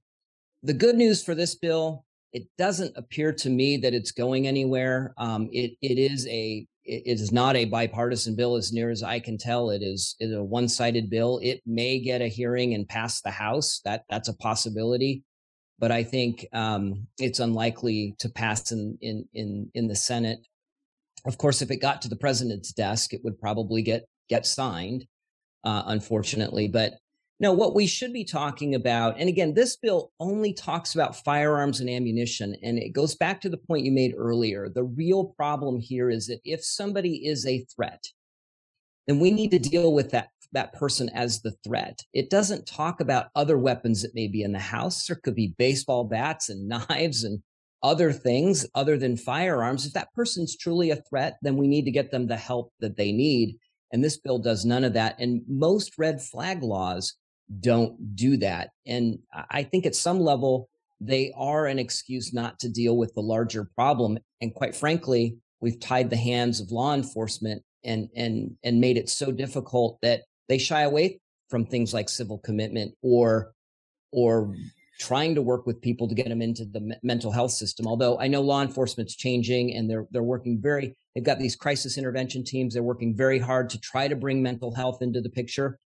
the 0.63 0.73
good 0.73 0.95
news 0.95 1.23
for 1.23 1.35
this 1.35 1.55
bill 1.55 2.05
it 2.31 2.47
doesn't 2.59 2.95
appear 2.95 3.33
to 3.33 3.49
me 3.49 3.77
that 3.77 3.95
it's 3.95 4.11
going 4.11 4.47
anywhere. 4.47 5.13
Um, 5.17 5.49
it 5.51 5.73
it 5.81 5.97
is 5.97 6.27
a 6.27 6.65
it 6.89 7.19
is 7.19 7.31
not 7.31 7.55
a 7.55 7.65
bipartisan 7.65 8.35
bill 8.35 8.55
as 8.55 8.73
near 8.73 8.89
as 8.89 9.03
I 9.03 9.19
can 9.19 9.37
tell. 9.37 9.69
It 9.69 9.81
is, 9.81 10.15
it 10.19 10.25
is 10.25 10.35
a 10.35 10.43
one-sided 10.43 11.09
bill. 11.09 11.39
It 11.41 11.61
may 11.65 11.99
get 11.99 12.21
a 12.21 12.27
hearing 12.27 12.73
and 12.73 12.87
pass 12.87 13.21
the 13.21 13.31
House. 13.31 13.81
That 13.85 14.03
that's 14.09 14.27
a 14.27 14.37
possibility, 14.37 15.23
but 15.77 15.91
I 15.91 16.03
think 16.03 16.45
um, 16.53 17.07
it's 17.19 17.39
unlikely 17.39 18.15
to 18.19 18.29
pass 18.29 18.71
in 18.71 18.97
in 19.01 19.27
in 19.33 19.71
in 19.73 19.87
the 19.87 19.95
Senate. 19.95 20.39
Of 21.25 21.37
course, 21.37 21.61
if 21.61 21.71
it 21.71 21.77
got 21.77 22.01
to 22.01 22.09
the 22.09 22.15
president's 22.15 22.73
desk, 22.73 23.13
it 23.13 23.21
would 23.23 23.39
probably 23.39 23.81
get 23.81 24.05
get 24.29 24.45
signed. 24.45 25.05
Uh, 25.63 25.83
unfortunately, 25.87 26.69
but 26.69 26.93
no, 27.41 27.53
what 27.53 27.73
we 27.73 27.87
should 27.87 28.11
be 28.11 28.25
talking 28.25 28.75
about, 28.75 29.17
and 29.17 29.29
again, 29.29 29.53
this 29.53 29.77
bill 29.77 30.11
only 30.19 30.51
talks 30.51 30.93
about 30.93 31.23
firearms 31.23 31.79
and 31.79 31.89
ammunition. 31.89 32.53
And 32.61 32.77
it 32.77 32.89
goes 32.89 33.15
back 33.15 33.39
to 33.41 33.49
the 33.49 33.57
point 33.57 33.85
you 33.85 33.93
made 33.93 34.13
earlier. 34.17 34.67
The 34.67 34.83
real 34.83 35.25
problem 35.25 35.79
here 35.79 36.09
is 36.09 36.27
that 36.27 36.41
if 36.43 36.63
somebody 36.65 37.25
is 37.27 37.45
a 37.45 37.65
threat, 37.73 38.03
then 39.07 39.19
we 39.19 39.31
need 39.31 39.51
to 39.51 39.59
deal 39.59 39.93
with 39.93 40.11
that, 40.11 40.29
that 40.51 40.73
person 40.73 41.09
as 41.13 41.41
the 41.41 41.53
threat. 41.63 42.03
It 42.13 42.29
doesn't 42.29 42.67
talk 42.67 42.99
about 42.99 43.27
other 43.35 43.57
weapons 43.57 44.01
that 44.01 44.15
may 44.15 44.27
be 44.27 44.43
in 44.43 44.51
the 44.51 44.59
house. 44.59 45.07
There 45.07 45.15
could 45.15 45.35
be 45.35 45.55
baseball 45.57 46.03
bats 46.03 46.49
and 46.49 46.67
knives 46.89 47.23
and 47.23 47.41
other 47.81 48.11
things 48.11 48.67
other 48.75 48.97
than 48.97 49.15
firearms. 49.15 49.85
If 49.85 49.93
that 49.93 50.13
person's 50.13 50.57
truly 50.57 50.91
a 50.91 51.01
threat, 51.09 51.37
then 51.41 51.55
we 51.55 51.69
need 51.69 51.85
to 51.85 51.91
get 51.91 52.11
them 52.11 52.27
the 52.27 52.35
help 52.35 52.73
that 52.81 52.97
they 52.97 53.13
need. 53.13 53.57
And 53.93 54.03
this 54.03 54.17
bill 54.17 54.39
does 54.39 54.65
none 54.65 54.83
of 54.83 54.91
that. 54.93 55.15
And 55.19 55.41
most 55.47 55.97
red 55.97 56.21
flag 56.21 56.61
laws 56.61 57.15
don't 57.59 58.15
do 58.15 58.37
that. 58.37 58.69
And 58.85 59.19
I 59.49 59.63
think 59.63 59.85
at 59.85 59.95
some 59.95 60.19
level, 60.19 60.69
they 61.01 61.33
are 61.35 61.65
an 61.65 61.79
excuse 61.79 62.33
not 62.33 62.59
to 62.59 62.69
deal 62.69 62.97
with 62.97 63.13
the 63.13 63.21
larger 63.21 63.69
problem. 63.75 64.19
And 64.41 64.53
quite 64.53 64.75
frankly, 64.75 65.37
we've 65.61 65.79
tied 65.79 66.09
the 66.09 66.17
hands 66.17 66.59
of 66.59 66.71
law 66.71 66.93
enforcement 66.93 67.63
and 67.83 68.09
and 68.15 68.57
and 68.63 68.81
made 68.81 68.97
it 68.97 69.09
so 69.09 69.31
difficult 69.31 69.99
that 70.01 70.23
they 70.49 70.57
shy 70.57 70.81
away 70.81 71.21
from 71.49 71.65
things 71.65 71.93
like 71.93 72.09
civil 72.09 72.37
commitment 72.39 72.93
or 73.01 73.53
or 74.11 74.53
trying 74.99 75.33
to 75.35 75.41
work 75.41 75.65
with 75.65 75.81
people 75.81 76.09
to 76.09 76.15
get 76.15 76.27
them 76.27 76.41
into 76.41 76.65
the 76.65 76.97
mental 77.03 77.31
health 77.31 77.51
system. 77.51 77.87
Although 77.87 78.19
I 78.19 78.27
know 78.27 78.41
law 78.41 78.61
enforcement's 78.61 79.15
changing 79.15 79.73
and 79.73 79.89
they're 79.89 80.05
they're 80.11 80.23
working 80.23 80.59
very 80.61 80.95
they've 81.15 81.23
got 81.23 81.39
these 81.39 81.55
crisis 81.55 81.97
intervention 81.97 82.43
teams. 82.43 82.73
They're 82.73 82.83
working 82.83 83.15
very 83.15 83.39
hard 83.39 83.69
to 83.71 83.79
try 83.79 84.07
to 84.07 84.15
bring 84.15 84.43
mental 84.43 84.75
health 84.75 85.01
into 85.01 85.21
the 85.21 85.29
picture. 85.29 85.79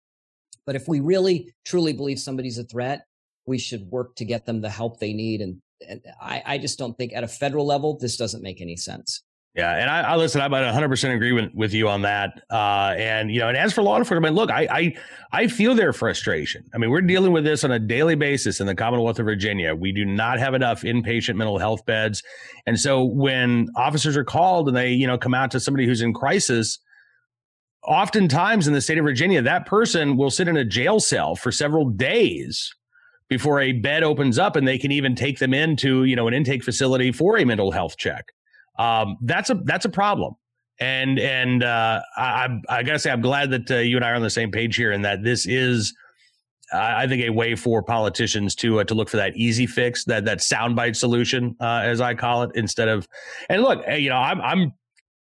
But 0.66 0.76
if 0.76 0.88
we 0.88 1.00
really 1.00 1.52
truly 1.64 1.92
believe 1.92 2.18
somebody's 2.18 2.58
a 2.58 2.64
threat, 2.64 3.06
we 3.46 3.58
should 3.58 3.90
work 3.90 4.14
to 4.16 4.24
get 4.24 4.46
them 4.46 4.60
the 4.60 4.70
help 4.70 5.00
they 5.00 5.12
need. 5.12 5.40
And, 5.40 5.60
and 5.88 6.00
I, 6.20 6.42
I 6.44 6.58
just 6.58 6.78
don't 6.78 6.96
think 6.96 7.12
at 7.12 7.24
a 7.24 7.28
federal 7.28 7.66
level, 7.66 7.98
this 7.98 8.16
doesn't 8.16 8.42
make 8.42 8.60
any 8.60 8.76
sense. 8.76 9.22
Yeah, 9.54 9.76
and 9.76 9.90
I, 9.90 10.00
I 10.00 10.16
listen. 10.16 10.40
I'm 10.40 10.54
at 10.54 10.64
100 10.64 10.88
percent 10.88 11.12
agreement 11.12 11.54
with 11.54 11.74
you 11.74 11.86
on 11.86 12.02
that. 12.02 12.42
Uh, 12.50 12.94
and 12.96 13.30
you 13.30 13.38
know, 13.40 13.48
and 13.48 13.56
as 13.56 13.74
for 13.74 13.82
law 13.82 13.98
enforcement, 13.98 14.32
I 14.32 14.34
look, 14.34 14.50
I, 14.50 14.66
I 14.70 14.96
I 15.30 15.46
feel 15.46 15.74
their 15.74 15.92
frustration. 15.92 16.64
I 16.74 16.78
mean, 16.78 16.88
we're 16.88 17.02
dealing 17.02 17.32
with 17.32 17.44
this 17.44 17.62
on 17.62 17.70
a 17.70 17.78
daily 17.78 18.14
basis 18.14 18.60
in 18.60 18.66
the 18.66 18.74
Commonwealth 18.74 19.18
of 19.18 19.26
Virginia. 19.26 19.74
We 19.74 19.92
do 19.92 20.06
not 20.06 20.38
have 20.38 20.54
enough 20.54 20.82
inpatient 20.82 21.36
mental 21.36 21.58
health 21.58 21.84
beds, 21.84 22.22
and 22.64 22.80
so 22.80 23.04
when 23.04 23.68
officers 23.76 24.16
are 24.16 24.24
called 24.24 24.68
and 24.68 24.76
they 24.76 24.88
you 24.88 25.06
know 25.06 25.18
come 25.18 25.34
out 25.34 25.50
to 25.50 25.60
somebody 25.60 25.86
who's 25.86 26.00
in 26.00 26.14
crisis, 26.14 26.78
oftentimes 27.84 28.66
in 28.66 28.74
the 28.74 28.80
state 28.80 28.98
of 28.98 29.04
Virginia, 29.04 29.42
that 29.42 29.66
person 29.66 30.16
will 30.16 30.30
sit 30.30 30.48
in 30.48 30.56
a 30.56 30.64
jail 30.64 31.00
cell 31.00 31.34
for 31.34 31.50
several 31.50 31.88
days 31.88 32.74
before 33.28 33.60
a 33.60 33.72
bed 33.72 34.02
opens 34.02 34.38
up 34.38 34.56
and 34.56 34.68
they 34.68 34.78
can 34.78 34.92
even 34.92 35.14
take 35.14 35.38
them 35.38 35.54
into, 35.54 36.04
you 36.04 36.14
know, 36.14 36.28
an 36.28 36.34
intake 36.34 36.62
facility 36.62 37.10
for 37.10 37.38
a 37.38 37.44
mental 37.44 37.72
health 37.72 37.96
check. 37.96 38.26
Um, 38.78 39.16
that's 39.22 39.50
a 39.50 39.54
that's 39.64 39.84
a 39.84 39.88
problem. 39.88 40.34
And 40.80 41.18
and 41.18 41.62
uh, 41.62 42.02
I 42.16 42.48
I 42.68 42.82
gotta 42.82 42.98
say 42.98 43.10
I'm 43.10 43.20
glad 43.20 43.50
that 43.50 43.70
uh, 43.70 43.76
you 43.76 43.96
and 43.96 44.04
I 44.04 44.10
are 44.10 44.14
on 44.14 44.22
the 44.22 44.30
same 44.30 44.50
page 44.50 44.76
here, 44.76 44.92
and 44.92 45.04
that 45.04 45.22
this 45.22 45.46
is. 45.46 45.94
I 46.74 47.06
think 47.06 47.22
a 47.22 47.28
way 47.28 47.54
for 47.54 47.82
politicians 47.82 48.54
to 48.56 48.80
uh, 48.80 48.84
to 48.84 48.94
look 48.94 49.10
for 49.10 49.18
that 49.18 49.36
easy 49.36 49.66
fix, 49.66 50.04
that 50.04 50.24
that 50.24 50.38
soundbite 50.38 50.96
solution, 50.96 51.54
uh, 51.60 51.82
as 51.84 52.00
I 52.00 52.14
call 52.14 52.44
it, 52.44 52.52
instead 52.54 52.88
of. 52.88 53.06
And 53.50 53.60
look, 53.60 53.84
you 53.86 54.08
know, 54.08 54.16
I'm 54.16 54.40
I'm 54.40 54.72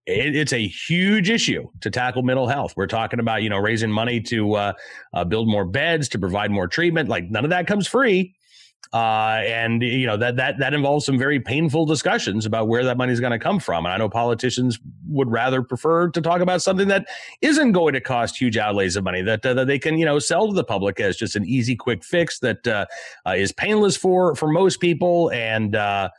it, 0.06 0.36
it's 0.36 0.52
a 0.52 0.66
huge 0.66 1.30
issue 1.30 1.68
to 1.80 1.90
tackle 1.90 2.22
mental 2.22 2.46
health. 2.46 2.74
We're 2.76 2.86
talking 2.86 3.20
about 3.20 3.42
you 3.42 3.48
know 3.48 3.58
raising 3.58 3.90
money 3.90 4.20
to 4.22 4.54
uh, 4.54 4.72
uh, 5.12 5.24
build 5.24 5.48
more 5.48 5.64
beds 5.64 6.08
to 6.10 6.18
provide 6.18 6.50
more 6.50 6.68
treatment. 6.68 7.08
Like 7.08 7.30
none 7.30 7.44
of 7.44 7.50
that 7.50 7.66
comes 7.66 7.86
free, 7.86 8.34
uh, 8.92 9.40
and 9.46 9.82
you 9.82 10.06
know 10.06 10.16
that 10.18 10.36
that 10.36 10.58
that 10.58 10.74
involves 10.74 11.06
some 11.06 11.18
very 11.18 11.40
painful 11.40 11.86
discussions 11.86 12.44
about 12.44 12.68
where 12.68 12.84
that 12.84 12.98
money 12.98 13.12
is 13.12 13.20
going 13.20 13.32
to 13.32 13.38
come 13.38 13.58
from. 13.58 13.86
And 13.86 13.94
I 13.94 13.96
know 13.96 14.10
politicians 14.10 14.78
would 15.08 15.30
rather 15.30 15.62
prefer 15.62 16.10
to 16.10 16.20
talk 16.20 16.40
about 16.40 16.60
something 16.60 16.88
that 16.88 17.06
isn't 17.40 17.72
going 17.72 17.94
to 17.94 18.00
cost 18.00 18.36
huge 18.36 18.58
outlays 18.58 18.96
of 18.96 19.04
money 19.04 19.22
that 19.22 19.44
uh, 19.46 19.54
that 19.54 19.68
they 19.68 19.78
can 19.78 19.96
you 19.96 20.04
know 20.04 20.18
sell 20.18 20.48
to 20.48 20.54
the 20.54 20.64
public 20.64 21.00
as 21.00 21.16
just 21.16 21.34
an 21.34 21.46
easy, 21.46 21.76
quick 21.76 22.04
fix 22.04 22.40
that 22.40 22.66
uh, 22.66 22.84
uh, 23.26 23.32
is 23.32 23.52
painless 23.52 23.96
for 23.96 24.34
for 24.34 24.48
most 24.48 24.80
people. 24.80 25.30
And 25.32 25.74
I, 25.74 26.10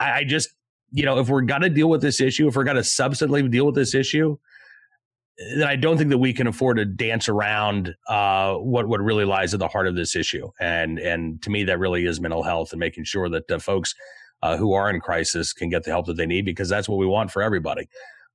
I 0.00 0.24
just 0.24 0.54
you 0.94 1.04
know, 1.04 1.18
if 1.18 1.28
we're 1.28 1.42
going 1.42 1.62
to 1.62 1.68
deal 1.68 1.90
with 1.90 2.00
this 2.00 2.20
issue, 2.20 2.46
if 2.46 2.54
we're 2.54 2.62
going 2.64 2.76
to 2.76 2.82
substantively 2.82 3.50
deal 3.50 3.66
with 3.66 3.74
this 3.74 3.94
issue, 3.94 4.38
then 5.56 5.66
I 5.66 5.74
don't 5.74 5.98
think 5.98 6.10
that 6.10 6.18
we 6.18 6.32
can 6.32 6.46
afford 6.46 6.76
to 6.76 6.84
dance 6.84 7.28
around 7.28 7.96
uh, 8.08 8.54
what 8.54 8.86
what 8.86 9.00
really 9.00 9.24
lies 9.24 9.52
at 9.52 9.58
the 9.58 9.66
heart 9.66 9.88
of 9.88 9.96
this 9.96 10.14
issue. 10.14 10.48
And 10.60 11.00
and 11.00 11.42
to 11.42 11.50
me, 11.50 11.64
that 11.64 11.80
really 11.80 12.06
is 12.06 12.20
mental 12.20 12.44
health 12.44 12.72
and 12.72 12.78
making 12.78 13.04
sure 13.04 13.28
that 13.28 13.50
uh, 13.50 13.58
folks 13.58 13.96
uh, 14.42 14.56
who 14.56 14.72
are 14.72 14.88
in 14.88 15.00
crisis 15.00 15.52
can 15.52 15.68
get 15.68 15.82
the 15.82 15.90
help 15.90 16.06
that 16.06 16.16
they 16.16 16.26
need 16.26 16.44
because 16.44 16.68
that's 16.68 16.88
what 16.88 16.98
we 16.98 17.06
want 17.06 17.32
for 17.32 17.42
everybody. 17.42 17.88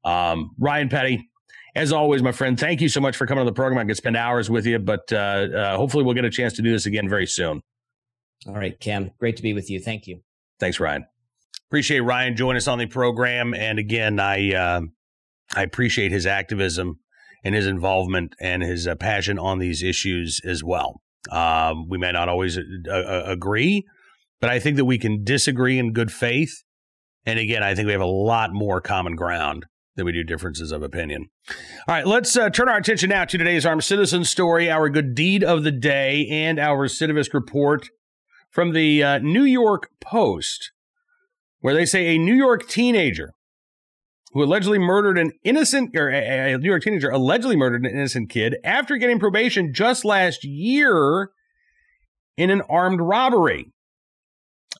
Um, 0.04 0.52
Ryan 0.60 0.89
Petty, 0.89 1.30
as 1.76 1.93
always, 1.93 2.22
my 2.22 2.34
friend, 2.34 2.60
thank 2.60 2.82
you 2.82 2.89
so 2.89 3.00
much 3.00 3.15
for 3.15 3.26
coming 3.26 3.39
on 3.39 3.45
the 3.45 3.54
program. 3.54 3.80
I 3.80 3.86
could 3.86 3.95
spend 3.95 4.17
hours 4.17 4.50
with 4.50 4.65
you, 4.65 4.80
but 4.80 5.12
uh, 5.13 5.15
uh, 5.15 5.78
hopefully 5.78 6.04
we'll 6.04 6.15
get 6.15 6.26
a 6.26 6.30
chance 6.30 6.54
to 6.54 6.62
do 6.62 6.72
this 6.72 6.86
again 6.86 7.08
very 7.08 7.28
soon. 7.28 7.62
All 8.48 8.56
right, 8.56 8.78
Cam. 8.80 9.12
Great 9.17 9.38
to 9.38 9.43
be 9.43 9.54
with 9.54 9.69
you. 9.69 9.80
Thank 9.80 10.08
you. 10.08 10.22
Thanks, 10.60 10.80
Ryan. 10.80 11.06
Appreciate 11.69 11.99
Ryan 11.99 12.36
joining 12.36 12.58
us 12.58 12.67
on 12.67 12.79
the 12.79 12.88
program. 12.88 13.53
And 13.53 13.77
again, 13.77 14.19
I 14.19 14.53
uh, 14.53 14.82
I 15.55 15.63
appreciate 15.63 16.12
his 16.12 16.25
activism 16.25 16.99
and 17.43 17.53
his 17.53 17.67
involvement 17.67 18.34
and 18.41 18.63
his 18.63 18.88
uh, 18.88 18.95
passion 18.95 19.38
on 19.38 19.60
these 19.60 19.84
issues 19.84 20.41
as 20.43 20.63
well. 20.63 21.01
Um, 21.32 21.88
we 21.88 21.97
may 21.97 22.12
not 22.12 22.27
always 22.27 22.58
uh, 22.58 22.62
uh, 22.91 23.23
agree, 23.25 23.86
but 24.39 24.49
I 24.49 24.60
think 24.60 24.77
that 24.77 24.86
we 24.86 24.97
can 24.97 25.23
disagree 25.23 25.77
in 25.77 25.93
good 25.93 26.12
faith. 26.12 26.63
And 27.25 27.38
again, 27.38 27.62
I 27.62 27.75
think 27.75 27.86
we 27.86 27.91
have 27.91 28.01
a 28.01 28.05
lot 28.05 28.51
more 28.51 28.82
common 28.82 29.15
ground 29.15 29.65
than 29.95 30.05
we 30.05 30.12
do 30.12 30.23
differences 30.23 30.71
of 30.71 30.82
opinion. 30.82 31.27
All 31.88 31.95
right, 31.95 32.08
let's 32.08 32.36
uh, 32.36 32.49
turn 32.49 32.69
our 32.69 32.77
attention 32.77 33.10
now 33.10 33.25
to 33.25 33.38
today's 33.38 33.65
armed 33.65 33.84
citizen 33.84 34.23
story, 34.23 34.71
our 34.71 34.89
good 34.89 35.13
deed 35.13 35.43
of 35.43 35.63
the 35.63 35.71
day, 35.71 36.25
and 36.32 36.58
our 36.58 36.88
recidivist 36.88 37.34
report 37.34 37.89
from 38.49 38.71
the 38.71 39.03
uh, 39.03 39.17
New 39.19 39.43
York 39.43 39.89
Post, 40.01 40.71
where 41.60 41.74
they 41.74 41.86
say 41.86 42.08
a 42.08 42.17
New 42.17 42.34
York 42.34 42.67
teenager 42.67 43.34
who 44.32 44.43
allegedly 44.43 44.78
murdered 44.78 45.17
an 45.17 45.32
innocent, 45.43 45.95
or 45.95 46.10
a, 46.10 46.58
New 46.58 46.69
York 46.69 46.84
teenager 46.84 47.10
allegedly 47.10 47.56
murdered 47.56 47.84
an 47.86 47.91
innocent 47.91 48.30
kid 48.30 48.58
after 48.63 48.98
getting 48.98 49.19
probation 49.19 49.74
just 49.74 50.06
last 50.06 50.43
year 50.43 51.32
in 52.38 52.50
an 52.50 52.62
armed 52.69 53.02
robbery. 53.02 53.72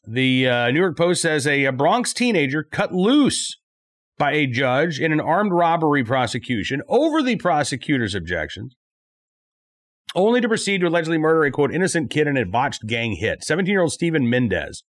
The 0.08 0.48
uh, 0.48 0.72
New 0.72 0.80
York 0.80 0.98
Post 0.98 1.22
says 1.22 1.46
a, 1.46 1.65
a 1.65 1.72
Bronx 1.72 2.13
teenager 2.13 2.63
cut 2.63 2.94
loose 2.94 3.58
by 4.18 4.32
a 4.34 4.48
judge 4.48 5.00
in 5.00 5.12
an 5.12 5.20
armed 5.20 5.52
robbery 5.52 6.04
prosecution 6.04 6.82
over 6.88 7.24
the 7.24 7.38
prosecutor's 7.38 8.13
objections, 8.13 8.76
only 10.13 10.42
to 10.42 10.48
proceed 10.48 10.82
to 10.82 10.88
allegedly 10.88 11.18
murder 11.18 11.44
a 11.44 11.52
quote 11.52 11.74
innocent 11.74 12.12
kid 12.12 12.28
in 12.28 12.38
a 12.38 12.46
botched 12.46 12.86
gang 12.86 13.13
hit. 13.13 13.44
17 13.44 13.72
year 13.72 13.82
old 13.82 13.94
Stephen 13.94 14.30
Mendez, 14.30 14.84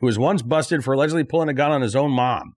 who 0.00 0.06
was 0.06 0.18
once 0.18 0.42
busted 0.42 0.84
for 0.84 0.94
allegedly 0.94 1.24
pulling 1.24 1.48
a 1.48 1.54
gun 1.54 1.72
on 1.72 1.82
his 1.82 1.96
own 1.96 2.10
mom, 2.10 2.54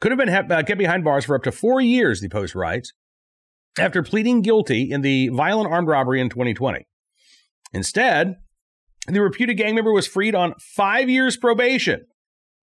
could 0.00 0.12
have 0.12 0.18
been 0.18 0.28
uh, 0.28 0.62
kept 0.62 0.78
behind 0.78 1.04
bars 1.04 1.24
for 1.24 1.36
up 1.36 1.42
to 1.42 1.52
four 1.52 1.80
years, 1.80 2.20
the 2.20 2.28
Post 2.28 2.54
writes, 2.54 2.92
after 3.78 4.02
pleading 4.02 4.42
guilty 4.42 4.90
in 4.90 5.02
the 5.02 5.28
violent 5.28 5.70
armed 5.70 5.88
robbery 5.88 6.20
in 6.20 6.28
2020. 6.28 6.86
Instead, 7.72 8.36
the 9.06 9.20
reputed 9.20 9.56
gang 9.56 9.74
member 9.74 9.92
was 9.92 10.06
freed 10.06 10.34
on 10.34 10.54
five 10.58 11.08
years 11.08 11.36
probation 11.36 12.06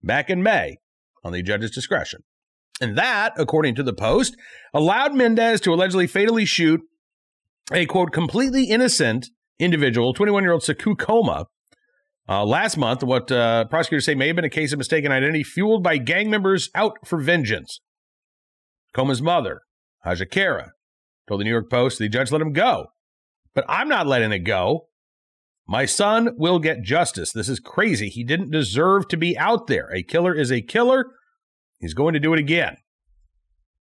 back 0.03 0.29
in 0.29 0.43
May 0.43 0.77
on 1.23 1.31
the 1.31 1.41
judge's 1.41 1.71
discretion. 1.71 2.21
And 2.79 2.97
that, 2.97 3.33
according 3.38 3.75
to 3.75 3.83
the 3.83 3.93
Post, 3.93 4.36
allowed 4.73 5.15
Mendez 5.15 5.62
to 5.62 5.73
allegedly 5.73 6.07
fatally 6.07 6.45
shoot 6.45 6.81
a 7.71 7.86
quote, 7.86 8.12
completely 8.12 8.65
innocent 8.65 9.29
individual, 9.60 10.13
21 10.13 10.43
year 10.43 10.53
old 10.53 10.62
Sekou 10.62 10.97
Koma, 10.97 11.47
uh, 12.29 12.45
last 12.45 12.77
month, 12.77 13.03
what 13.03 13.31
uh, 13.31 13.65
prosecutors 13.65 14.05
say 14.05 14.15
may 14.15 14.27
have 14.27 14.35
been 14.35 14.45
a 14.45 14.49
case 14.49 14.73
of 14.73 14.77
mistaken 14.77 15.11
identity 15.11 15.43
fueled 15.43 15.83
by 15.83 15.97
gang 15.97 16.29
members 16.29 16.69
out 16.75 16.97
for 17.05 17.19
vengeance. 17.19 17.79
Koma's 18.93 19.21
mother, 19.21 19.61
Haja 20.03 20.25
Kara, 20.25 20.71
told 21.27 21.39
the 21.39 21.45
New 21.45 21.51
York 21.51 21.69
Post 21.69 21.99
the 21.99 22.09
judge 22.09 22.31
let 22.31 22.41
him 22.41 22.53
go. 22.53 22.87
But 23.53 23.65
I'm 23.69 23.87
not 23.87 24.07
letting 24.07 24.31
it 24.31 24.39
go. 24.39 24.87
My 25.67 25.85
son 25.85 26.29
will 26.37 26.59
get 26.59 26.81
justice. 26.81 27.31
This 27.31 27.49
is 27.49 27.59
crazy. 27.59 28.09
He 28.09 28.23
didn't 28.23 28.51
deserve 28.51 29.07
to 29.09 29.17
be 29.17 29.37
out 29.37 29.67
there. 29.67 29.89
A 29.93 30.03
killer 30.03 30.33
is 30.33 30.51
a 30.51 30.61
killer. 30.61 31.05
He's 31.79 31.93
going 31.93 32.13
to 32.13 32.19
do 32.19 32.33
it 32.33 32.39
again. 32.39 32.77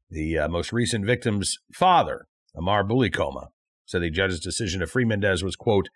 The 0.09 0.37
uh, 0.37 0.47
most 0.47 0.71
recent 0.71 1.05
victim's 1.05 1.57
father, 1.73 2.27
Amar 2.55 2.83
Bulikoma, 2.83 3.47
said 3.85 4.01
the 4.01 4.09
judge's 4.09 4.39
decision 4.39 4.79
to 4.79 4.87
free 4.87 5.05
Mendez 5.05 5.43
was, 5.43 5.55
quote, 5.55 5.89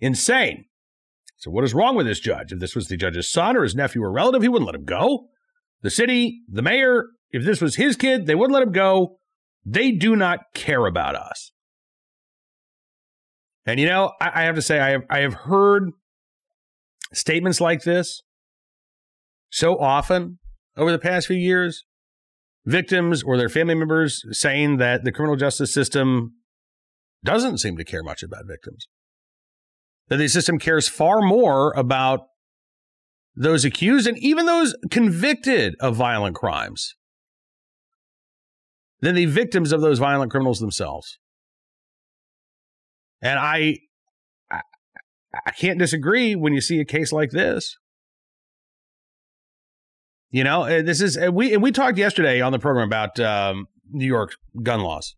insane. 0.00 0.66
So, 1.36 1.50
what 1.50 1.64
is 1.64 1.74
wrong 1.74 1.96
with 1.96 2.06
this 2.06 2.20
judge? 2.20 2.52
If 2.52 2.60
this 2.60 2.74
was 2.74 2.88
the 2.88 2.96
judge's 2.96 3.30
son 3.30 3.56
or 3.56 3.62
his 3.62 3.74
nephew 3.74 4.02
or 4.02 4.10
relative, 4.10 4.42
he 4.42 4.48
wouldn't 4.48 4.66
let 4.66 4.74
him 4.74 4.84
go. 4.84 5.28
The 5.82 5.90
city, 5.90 6.40
the 6.48 6.62
mayor, 6.62 7.06
if 7.30 7.44
this 7.44 7.60
was 7.60 7.76
his 7.76 7.96
kid, 7.96 8.26
they 8.26 8.34
wouldn't 8.34 8.54
let 8.54 8.62
him 8.62 8.72
go. 8.72 9.18
They 9.64 9.92
do 9.92 10.16
not 10.16 10.40
care 10.54 10.86
about 10.86 11.14
us. 11.14 11.52
And 13.66 13.78
you 13.78 13.86
know, 13.86 14.12
I, 14.20 14.42
I 14.42 14.42
have 14.44 14.54
to 14.54 14.62
say, 14.62 14.78
I 14.78 14.90
have 14.90 15.02
I 15.10 15.18
have 15.20 15.34
heard 15.34 15.90
statements 17.12 17.60
like 17.60 17.82
this 17.82 18.22
so 19.50 19.78
often 19.78 20.38
over 20.76 20.92
the 20.92 20.98
past 20.98 21.26
few 21.26 21.36
years. 21.36 21.84
Victims 22.64 23.22
or 23.22 23.36
their 23.36 23.48
family 23.48 23.76
members 23.76 24.24
saying 24.32 24.78
that 24.78 25.04
the 25.04 25.12
criminal 25.12 25.36
justice 25.36 25.72
system 25.72 26.32
doesn't 27.22 27.58
seem 27.58 27.76
to 27.76 27.84
care 27.84 28.02
much 28.02 28.24
about 28.24 28.48
victims. 28.48 28.88
That 30.08 30.18
the 30.18 30.28
system 30.28 30.58
cares 30.58 30.88
far 30.88 31.20
more 31.20 31.72
about 31.76 32.20
those 33.34 33.64
accused 33.64 34.06
and 34.06 34.16
even 34.18 34.46
those 34.46 34.74
convicted 34.90 35.74
of 35.80 35.96
violent 35.96 36.36
crimes 36.36 36.94
than 39.00 39.14
the 39.14 39.26
victims 39.26 39.72
of 39.72 39.80
those 39.80 39.98
violent 39.98 40.30
criminals 40.30 40.58
themselves. 40.58 41.18
And 43.20 43.38
I, 43.38 43.76
I, 44.50 44.60
I 45.44 45.50
can't 45.50 45.78
disagree 45.78 46.34
when 46.34 46.54
you 46.54 46.60
see 46.60 46.80
a 46.80 46.84
case 46.84 47.12
like 47.12 47.30
this. 47.30 47.76
You 50.30 50.44
know, 50.44 50.82
this 50.82 51.00
is 51.00 51.18
we 51.32 51.54
and 51.54 51.62
we 51.62 51.72
talked 51.72 51.98
yesterday 51.98 52.40
on 52.40 52.52
the 52.52 52.58
program 52.58 52.86
about 52.86 53.18
um, 53.20 53.66
New 53.90 54.06
York 54.06 54.32
gun 54.62 54.80
laws 54.80 55.14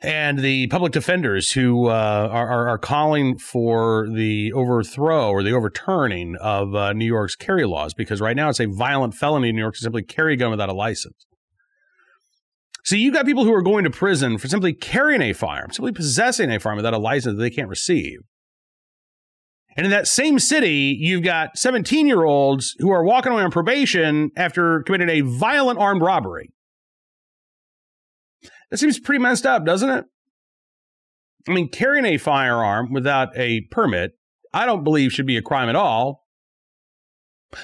and 0.00 0.38
the 0.38 0.66
public 0.66 0.92
defenders 0.92 1.52
who 1.52 1.86
uh, 1.86 2.28
are, 2.30 2.68
are, 2.68 2.78
calling 2.78 3.38
for 3.38 4.08
the 4.14 4.52
overthrow 4.52 5.30
or 5.30 5.42
the 5.42 5.52
overturning 5.52 6.36
of 6.36 6.74
uh, 6.74 6.92
New 6.92 7.06
York's 7.06 7.34
carry 7.34 7.64
laws 7.64 7.94
because 7.94 8.20
right 8.20 8.36
now 8.36 8.50
it's 8.50 8.60
a 8.60 8.66
violent 8.66 9.14
felony 9.14 9.48
in 9.48 9.56
New 9.56 9.62
York 9.62 9.74
to 9.74 9.80
simply 9.80 10.02
carry 10.02 10.34
a 10.34 10.36
gun 10.36 10.50
without 10.50 10.68
a 10.68 10.74
license. 10.74 11.26
So 12.84 12.94
you've 12.94 13.14
got 13.14 13.26
people 13.26 13.44
who 13.44 13.54
are 13.54 13.62
going 13.62 13.84
to 13.84 13.90
prison 13.90 14.38
for 14.38 14.48
simply 14.48 14.72
carrying 14.72 15.22
a 15.22 15.32
firearm, 15.32 15.72
simply 15.72 15.92
possessing 15.92 16.50
a 16.52 16.60
firearm 16.60 16.76
without 16.76 16.94
a 16.94 16.98
license 16.98 17.36
that 17.36 17.42
they 17.42 17.50
can't 17.50 17.68
receive. 17.68 18.18
And 19.76 19.84
in 19.84 19.90
that 19.90 20.06
same 20.06 20.38
city, 20.38 20.96
you've 20.98 21.24
got 21.24 21.58
17 21.58 22.06
year 22.06 22.24
olds 22.24 22.74
who 22.78 22.90
are 22.90 23.02
walking 23.02 23.32
away 23.32 23.42
on 23.42 23.50
probation 23.50 24.30
after 24.36 24.82
committing 24.82 25.08
a 25.08 25.20
violent 25.22 25.78
armed 25.78 26.02
robbery. 26.02 26.50
That 28.70 28.78
seems 28.78 28.98
pretty 28.98 29.22
messed 29.22 29.46
up, 29.46 29.64
doesn't 29.64 29.88
it? 29.88 30.04
I 31.48 31.52
mean, 31.52 31.68
carrying 31.68 32.04
a 32.04 32.18
firearm 32.18 32.92
without 32.92 33.28
a 33.36 33.62
permit, 33.70 34.12
I 34.52 34.66
don't 34.66 34.84
believe 34.84 35.12
should 35.12 35.26
be 35.26 35.36
a 35.36 35.42
crime 35.42 35.68
at 35.68 35.76
all. 35.76 36.24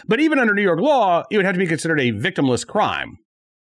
But 0.06 0.20
even 0.20 0.38
under 0.38 0.54
New 0.54 0.62
York 0.62 0.80
law, 0.80 1.24
it 1.30 1.36
would 1.36 1.46
have 1.46 1.54
to 1.54 1.58
be 1.58 1.66
considered 1.66 2.00
a 2.00 2.12
victimless 2.12 2.66
crime. 2.66 3.18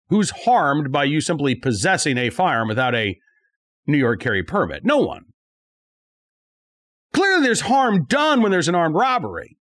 Who's 0.09 0.29
harmed 0.29 0.91
by 0.91 1.03
you 1.03 1.19
simply 1.19 1.55
possessing 1.55 2.17
a 2.17 2.29
firearm 2.29 2.67
without 2.67 2.95
a 2.95 3.17
New 3.87 3.97
York 3.97 4.21
carry 4.21 4.43
permit? 4.43 4.85
No 4.85 4.99
one. 4.99 5.23
Clearly, 7.13 7.43
there's 7.43 7.61
harm 7.61 8.05
done 8.05 8.41
when 8.41 8.51
there's 8.51 8.67
an 8.67 8.75
armed 8.75 8.95
robbery. 8.95 9.57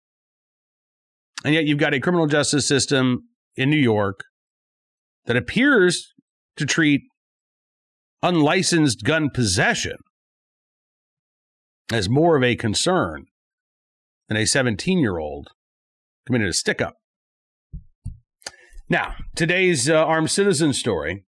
And 1.46 1.54
yet, 1.54 1.66
you've 1.66 1.80
got 1.80 1.94
a 1.94 2.00
criminal 2.00 2.28
justice 2.28 2.68
system 2.68 3.30
in 3.56 3.70
New 3.70 3.78
York 3.78 4.26
that 5.26 5.38
appears 5.38 6.14
to 6.58 6.66
treat 6.66 7.02
unlicensed 8.24 9.04
gun 9.04 9.30
possession 9.30 9.98
as 11.92 12.10
more 12.10 12.38
of 12.38 12.44
a 12.44 12.56
concern 12.56 13.26
than 14.30 14.38
a 14.38 14.46
17 14.46 14.98
year 14.98 15.20
old 15.20 15.50
committed 16.26 16.48
a 16.48 16.54
stick 16.54 16.82
up. 16.82 16.96
Now, 18.90 19.16
today's 19.36 19.90
uh, 19.90 19.96
armed 19.96 20.32
citizen 20.32 20.74
story. 20.74 21.26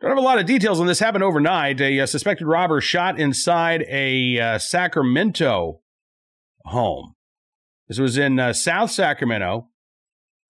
Don't 0.00 0.10
have 0.10 0.18
a 0.18 0.22
lot 0.22 0.38
of 0.38 0.46
details 0.46 0.80
on 0.80 0.86
this. 0.86 0.98
Happened 0.98 1.24
overnight. 1.24 1.80
A, 1.80 1.98
a 1.98 2.02
uh, 2.02 2.06
suspected 2.06 2.46
robber 2.46 2.80
shot 2.80 3.18
inside 3.18 3.84
a 3.88 4.38
uh, 4.38 4.58
Sacramento 4.58 5.80
home. 6.66 7.14
This 7.88 7.98
was 7.98 8.18
in 8.18 8.38
uh, 8.38 8.52
South 8.52 8.90
Sacramento. 8.90 9.68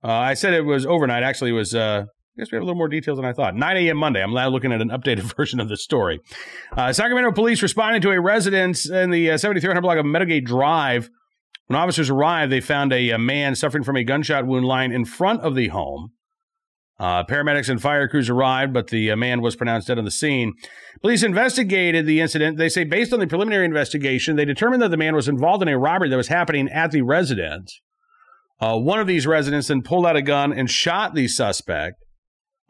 Uh, 0.03 0.09
I 0.09 0.35
said 0.35 0.55
it 0.55 0.65
was 0.65 0.87
overnight. 0.87 1.23
Actually, 1.23 1.51
it 1.51 1.55
was 1.55 1.75
uh, 1.75 2.07
I 2.37 2.41
guess 2.41 2.51
we 2.51 2.57
have 2.57 2.63
a 2.63 2.67
little 2.67 2.79
more 2.79 2.89
details 2.89 3.17
than 3.17 3.25
I 3.25 3.33
thought. 3.33 3.55
9 3.55 3.77
a.m. 3.77 3.97
Monday. 3.97 4.21
I'm 4.21 4.35
now 4.35 4.49
looking 4.49 4.73
at 4.73 4.81
an 4.81 4.89
updated 4.89 5.23
version 5.37 5.61
of 5.61 5.69
the 5.69 5.77
story. 5.77 6.21
Uh, 6.77 6.93
Sacramento 6.93 7.31
police 7.31 7.63
responding 7.63 8.03
to 8.03 8.11
a 8.11 8.21
residence 8.21 8.91
in 8.91 9.11
the 9.11 9.31
uh, 9.31 9.39
7300 9.39 9.81
block 9.81 9.99
of 9.99 10.05
Meadowgate 10.05 10.45
Drive. 10.45 11.11
When 11.67 11.79
officers 11.79 12.11
arrived, 12.11 12.51
they 12.51 12.61
found 12.61 12.93
a, 12.93 13.11
a, 13.11 13.19
man 13.19 13.55
suffering 13.55 13.85
from 13.85 13.97
a 13.97 14.05
gunshot 14.05 14.47
wound 14.47 14.67
lying 14.67 14.93
in 14.93 15.05
front 15.05 15.43
of 15.43 15.55
the 15.55 15.69
home. 15.69 16.11
Uh, 16.99 17.25
paramedics 17.25 17.69
and 17.69 17.81
fire 17.81 18.09
crews 18.09 18.29
arrived, 18.29 18.73
but 18.73 18.89
the 18.89 19.13
uh, 19.13 19.17
man 19.17 19.41
was 19.41 19.55
pronounced 19.55 19.87
dead 19.87 19.99
on 19.99 20.05
the 20.05 20.11
scene. 20.11 20.55
Police 21.03 21.23
investigated 21.23 22.05
the 22.05 22.21
incident. 22.21 22.59
They 22.59 22.69
say, 22.69 22.83
based 22.83 23.13
on 23.13 23.21
the 23.21 23.27
preliminary 23.29 23.65
investigation, 23.65 24.35
they 24.35 24.45
determined 24.45 24.83
that 24.83 24.91
the 24.91 24.97
man 24.97 25.15
was 25.15 25.29
involved 25.29 25.63
in 25.63 25.69
a 25.69 25.79
robbery 25.79 26.09
that 26.11 26.17
was 26.17 26.29
happening 26.29 26.69
at 26.69 26.91
the 26.91 27.03
residence. 27.03 27.81
Uh, 28.61 28.77
one 28.77 29.01
of 29.01 29.07
these 29.07 29.27
residents 29.27 29.69
then 29.69 29.83
pulled 29.83 30.07
out 30.07 30.17
a 30.17 30.23
gun 30.23 30.53
and 30.53 30.71
shot 30.71 31.15
the 31.15 31.29
suspect. 31.29 32.04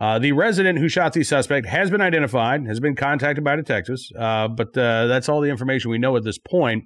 Uh, 0.01 0.19
the 0.19 0.33
resident 0.33 0.79
who 0.79 0.89
shot 0.89 1.13
the 1.13 1.23
suspect 1.23 1.67
has 1.67 1.91
been 1.91 2.01
identified, 2.01 2.67
has 2.67 2.81
been 2.81 2.97
contacted 2.97 3.45
by 3.45 3.55
detectives, 3.55 4.13
uh, 4.19 4.49
but 4.49 4.77
uh, 4.77 5.07
that's 5.07 5.29
all 5.29 5.41
the 5.41 5.49
information 5.49 5.91
we 5.91 5.99
know 5.99 6.17
at 6.17 6.25
this 6.25 6.39
point. 6.39 6.85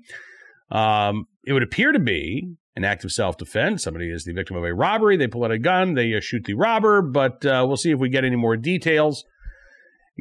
Um, 0.70 1.26
it 1.44 1.54
would 1.54 1.62
appear 1.62 1.92
to 1.92 1.98
be 1.98 2.46
an 2.76 2.84
act 2.84 3.04
of 3.04 3.12
self 3.12 3.38
defense. 3.38 3.82
Somebody 3.82 4.10
is 4.10 4.24
the 4.24 4.32
victim 4.32 4.56
of 4.56 4.64
a 4.64 4.74
robbery. 4.74 5.16
They 5.16 5.26
pull 5.26 5.44
out 5.44 5.50
a 5.50 5.58
gun, 5.58 5.94
they 5.94 6.14
uh, 6.14 6.20
shoot 6.20 6.44
the 6.44 6.54
robber, 6.54 7.00
but 7.00 7.44
uh, 7.46 7.64
we'll 7.66 7.78
see 7.78 7.90
if 7.90 7.98
we 7.98 8.10
get 8.10 8.24
any 8.24 8.36
more 8.36 8.56
details. 8.56 9.24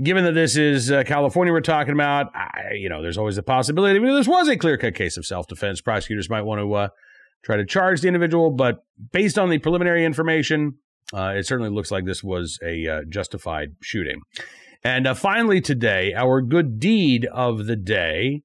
Given 0.01 0.23
that 0.25 0.33
this 0.33 0.55
is 0.55 0.91
uh, 0.91 1.03
California 1.03 1.51
we're 1.51 1.61
talking 1.61 1.93
about, 1.93 2.27
I, 2.35 2.73
you 2.75 2.87
know, 2.87 3.01
there's 3.01 3.17
always 3.17 3.35
the 3.35 3.43
possibility. 3.43 3.95
I 3.95 3.99
mean, 3.99 4.15
this 4.15 4.27
was 4.27 4.47
a 4.47 4.55
clear 4.55 4.77
cut 4.77 4.95
case 4.95 5.17
of 5.17 5.25
self 5.25 5.47
defense. 5.47 5.81
Prosecutors 5.81 6.29
might 6.29 6.43
want 6.43 6.61
to 6.61 6.91
try 7.43 7.57
to 7.57 7.65
charge 7.65 8.01
the 8.01 8.07
individual, 8.07 8.51
but 8.51 8.85
based 9.11 9.37
on 9.37 9.49
the 9.49 9.57
preliminary 9.57 10.05
information, 10.05 10.75
uh, 11.13 11.33
it 11.35 11.45
certainly 11.45 11.71
looks 11.71 11.91
like 11.91 12.05
this 12.05 12.23
was 12.23 12.59
a 12.63 12.87
uh, 12.87 13.01
justified 13.07 13.69
shooting. 13.81 14.19
And 14.83 15.07
uh, 15.07 15.13
finally, 15.13 15.61
today, 15.61 16.13
our 16.13 16.41
good 16.41 16.79
deed 16.79 17.25
of 17.25 17.65
the 17.65 17.75
day. 17.75 18.43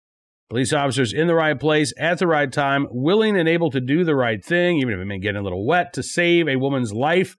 Police 0.48 0.72
officers 0.72 1.14
in 1.14 1.28
the 1.28 1.34
right 1.34 1.58
place 1.58 1.94
at 1.98 2.18
the 2.18 2.26
right 2.26 2.52
time, 2.52 2.86
willing 2.90 3.38
and 3.38 3.48
able 3.48 3.70
to 3.70 3.80
do 3.80 4.04
the 4.04 4.14
right 4.14 4.44
thing, 4.44 4.78
even 4.78 4.92
if 4.92 5.00
it 5.00 5.06
may 5.06 5.18
get 5.18 5.34
a 5.34 5.40
little 5.40 5.66
wet, 5.66 5.94
to 5.94 6.02
save 6.02 6.46
a 6.46 6.56
woman's 6.56 6.92
life. 6.92 7.36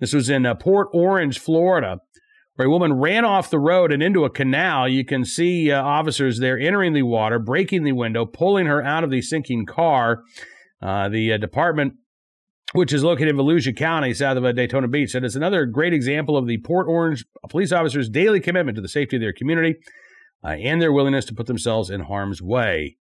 This 0.00 0.14
was 0.14 0.30
in 0.30 0.46
uh, 0.46 0.54
Port 0.54 0.88
Orange, 0.94 1.38
Florida, 1.38 1.98
where 2.56 2.66
a 2.66 2.70
woman 2.70 2.94
ran 2.94 3.24
off 3.24 3.50
the 3.50 3.58
road 3.58 3.92
and 3.92 4.02
into 4.02 4.24
a 4.24 4.30
canal. 4.30 4.88
You 4.88 5.04
can 5.04 5.26
see 5.26 5.70
uh, 5.70 5.82
officers 5.82 6.38
there 6.38 6.58
entering 6.58 6.94
the 6.94 7.02
water, 7.02 7.38
breaking 7.38 7.84
the 7.84 7.92
window, 7.92 8.24
pulling 8.24 8.66
her 8.66 8.82
out 8.82 9.04
of 9.04 9.10
the 9.10 9.20
sinking 9.20 9.66
car. 9.66 10.22
Uh, 10.80 11.10
the 11.10 11.36
department 11.38 11.94
which 12.74 12.92
is 12.92 13.04
located 13.04 13.28
in 13.28 13.36
Volusia 13.36 13.74
County, 13.74 14.12
south 14.12 14.36
of 14.36 14.44
uh, 14.44 14.50
Daytona 14.50 14.88
Beach. 14.88 15.14
And 15.14 15.24
it's 15.24 15.36
another 15.36 15.64
great 15.64 15.94
example 15.94 16.36
of 16.36 16.48
the 16.48 16.58
Port 16.58 16.88
Orange 16.88 17.24
police 17.48 17.70
officers' 17.70 18.08
daily 18.08 18.40
commitment 18.40 18.74
to 18.74 18.82
the 18.82 18.88
safety 18.88 19.14
of 19.14 19.22
their 19.22 19.32
community 19.32 19.76
uh, 20.42 20.48
and 20.48 20.82
their 20.82 20.92
willingness 20.92 21.24
to 21.26 21.34
put 21.34 21.46
themselves 21.46 21.88
in 21.88 22.00
harm's 22.00 22.42
way 22.42 22.96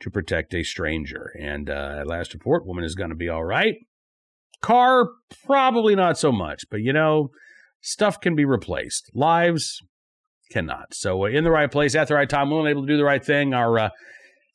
to 0.00 0.10
protect 0.10 0.54
a 0.54 0.62
stranger. 0.62 1.34
And 1.38 1.68
uh, 1.68 1.98
at 2.00 2.06
last 2.06 2.32
report, 2.32 2.66
woman 2.66 2.82
is 2.82 2.94
going 2.94 3.10
to 3.10 3.16
be 3.16 3.28
all 3.28 3.44
right. 3.44 3.74
Car, 4.62 5.10
probably 5.44 5.94
not 5.94 6.18
so 6.18 6.32
much, 6.32 6.64
but 6.70 6.80
you 6.80 6.94
know, 6.94 7.28
stuff 7.82 8.22
can 8.22 8.34
be 8.34 8.46
replaced. 8.46 9.10
Lives 9.14 9.80
cannot. 10.50 10.94
So, 10.94 11.24
uh, 11.24 11.28
in 11.28 11.44
the 11.44 11.50
right 11.50 11.70
place 11.70 11.94
at 11.94 12.08
the 12.08 12.14
right 12.14 12.28
time, 12.28 12.48
willing 12.48 12.70
able 12.70 12.86
to 12.86 12.88
do 12.88 12.96
the 12.96 13.04
right 13.04 13.24
thing. 13.24 13.52
Our 13.52 13.78
uh, 13.78 13.90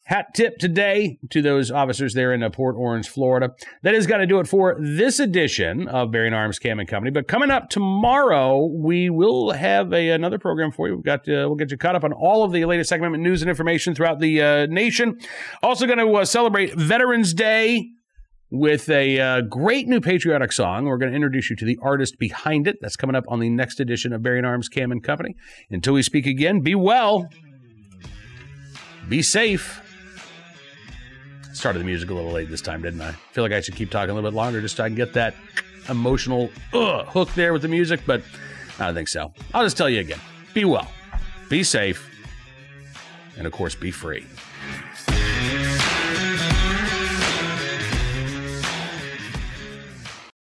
hat 0.06 0.28
tip 0.36 0.58
today 0.60 1.18
to 1.32 1.42
those 1.42 1.72
officers 1.72 2.14
there 2.14 2.32
in 2.32 2.44
uh, 2.44 2.50
Port 2.50 2.76
Orange, 2.78 3.10
Florida. 3.10 3.54
That 3.82 3.96
is 3.96 4.06
going 4.06 4.22
to 4.22 4.28
do 4.28 4.40
it 4.40 4.48
for 4.48 4.78
this 4.80 5.20
edition 5.20 5.88
of 5.88 6.12
Bearing 6.12 6.34
Arms 6.34 6.60
Cam 6.60 6.80
and 6.80 6.88
Company. 6.88 7.12
But 7.12 7.28
coming 7.28 7.50
up 7.50 7.70
tomorrow, 7.70 8.66
we 8.66 9.10
will 9.10 9.52
have 9.52 9.92
a, 9.94 10.12
another 10.12 10.38
program 10.38 10.72
for 10.72 10.88
you. 10.88 10.96
We've 10.96 11.04
got 11.04 11.22
uh, 11.22 11.50
we'll 11.50 11.56
get 11.56 11.72
you 11.72 11.78
caught 11.78 11.96
up 11.96 12.04
on 12.04 12.14
all 12.14 12.44
of 12.44 12.52
the 12.52 12.66
latest 12.66 12.90
segment 12.90 13.18
news 13.20 13.42
and 13.42 13.50
information 13.50 13.96
throughout 13.96 14.20
the 14.20 14.42
uh, 14.42 14.66
nation. 14.68 15.20
Also 15.64 15.88
going 15.88 15.98
to 15.98 16.12
uh, 16.14 16.26
celebrate 16.26 16.76
Veterans 16.76 17.34
Day 17.34 17.90
with 18.52 18.88
a 18.90 19.20
uh, 19.20 19.42
great 19.42 19.88
new 19.88 20.00
patriotic 20.00 20.52
song. 20.52 20.86
We're 20.86 21.00
going 21.00 21.12
to 21.12 21.16
introduce 21.16 21.50
you 21.50 21.56
to 21.56 21.66
the 21.66 21.80
artist 21.82 22.20
behind 22.20 22.68
it. 22.68 22.78
That's 22.80 22.96
coming 22.96 23.16
up 23.16 23.26
on 23.28 23.40
the 23.40 23.50
next 23.50 23.80
edition 23.80 24.14
of 24.14 24.22
Bearing 24.22 24.46
Arms 24.46 24.70
Cam 24.70 24.92
and 24.92 25.04
Company. 25.04 25.36
Until 25.72 25.96
we 25.96 26.04
speak 26.04 26.28
again, 26.28 26.62
be 26.62 26.76
well, 26.76 27.28
be 29.10 29.24
safe 29.24 29.82
started 31.56 31.80
the 31.80 31.86
music 31.86 32.10
a 32.10 32.14
little 32.14 32.32
late 32.32 32.50
this 32.50 32.62
time, 32.62 32.82
didn't 32.82 33.02
I? 33.02 33.10
I 33.10 33.16
feel 33.32 33.44
like 33.44 33.54
I 33.54 33.62
should 33.62 33.76
keep 33.76 33.90
talking 33.90 34.10
a 34.10 34.14
little 34.14 34.30
bit 34.30 34.36
longer 34.36 34.62
just 34.62 34.76
so 34.78 34.84
I 34.84 34.90
can 34.90 34.96
get 34.96 35.14
that 35.14 35.36
emotional 35.90 36.50
hook 36.72 37.34
there 37.34 37.54
with 37.54 37.62
the 37.62 37.68
music, 37.68 38.02
but 38.06 38.22
I 38.80 38.86
don't 38.88 38.96
think 38.96 39.08
so. 39.08 39.32
I'll 39.54 39.64
just 39.64 39.78
tell 39.78 39.90
you 39.90 40.00
again 40.02 40.20
be 40.54 40.66
well, 40.66 40.90
be 41.50 41.64
safe, 41.64 42.10
and 43.38 43.46
of 43.46 43.54
course, 43.54 43.76
be 43.76 43.92
free. 43.92 44.26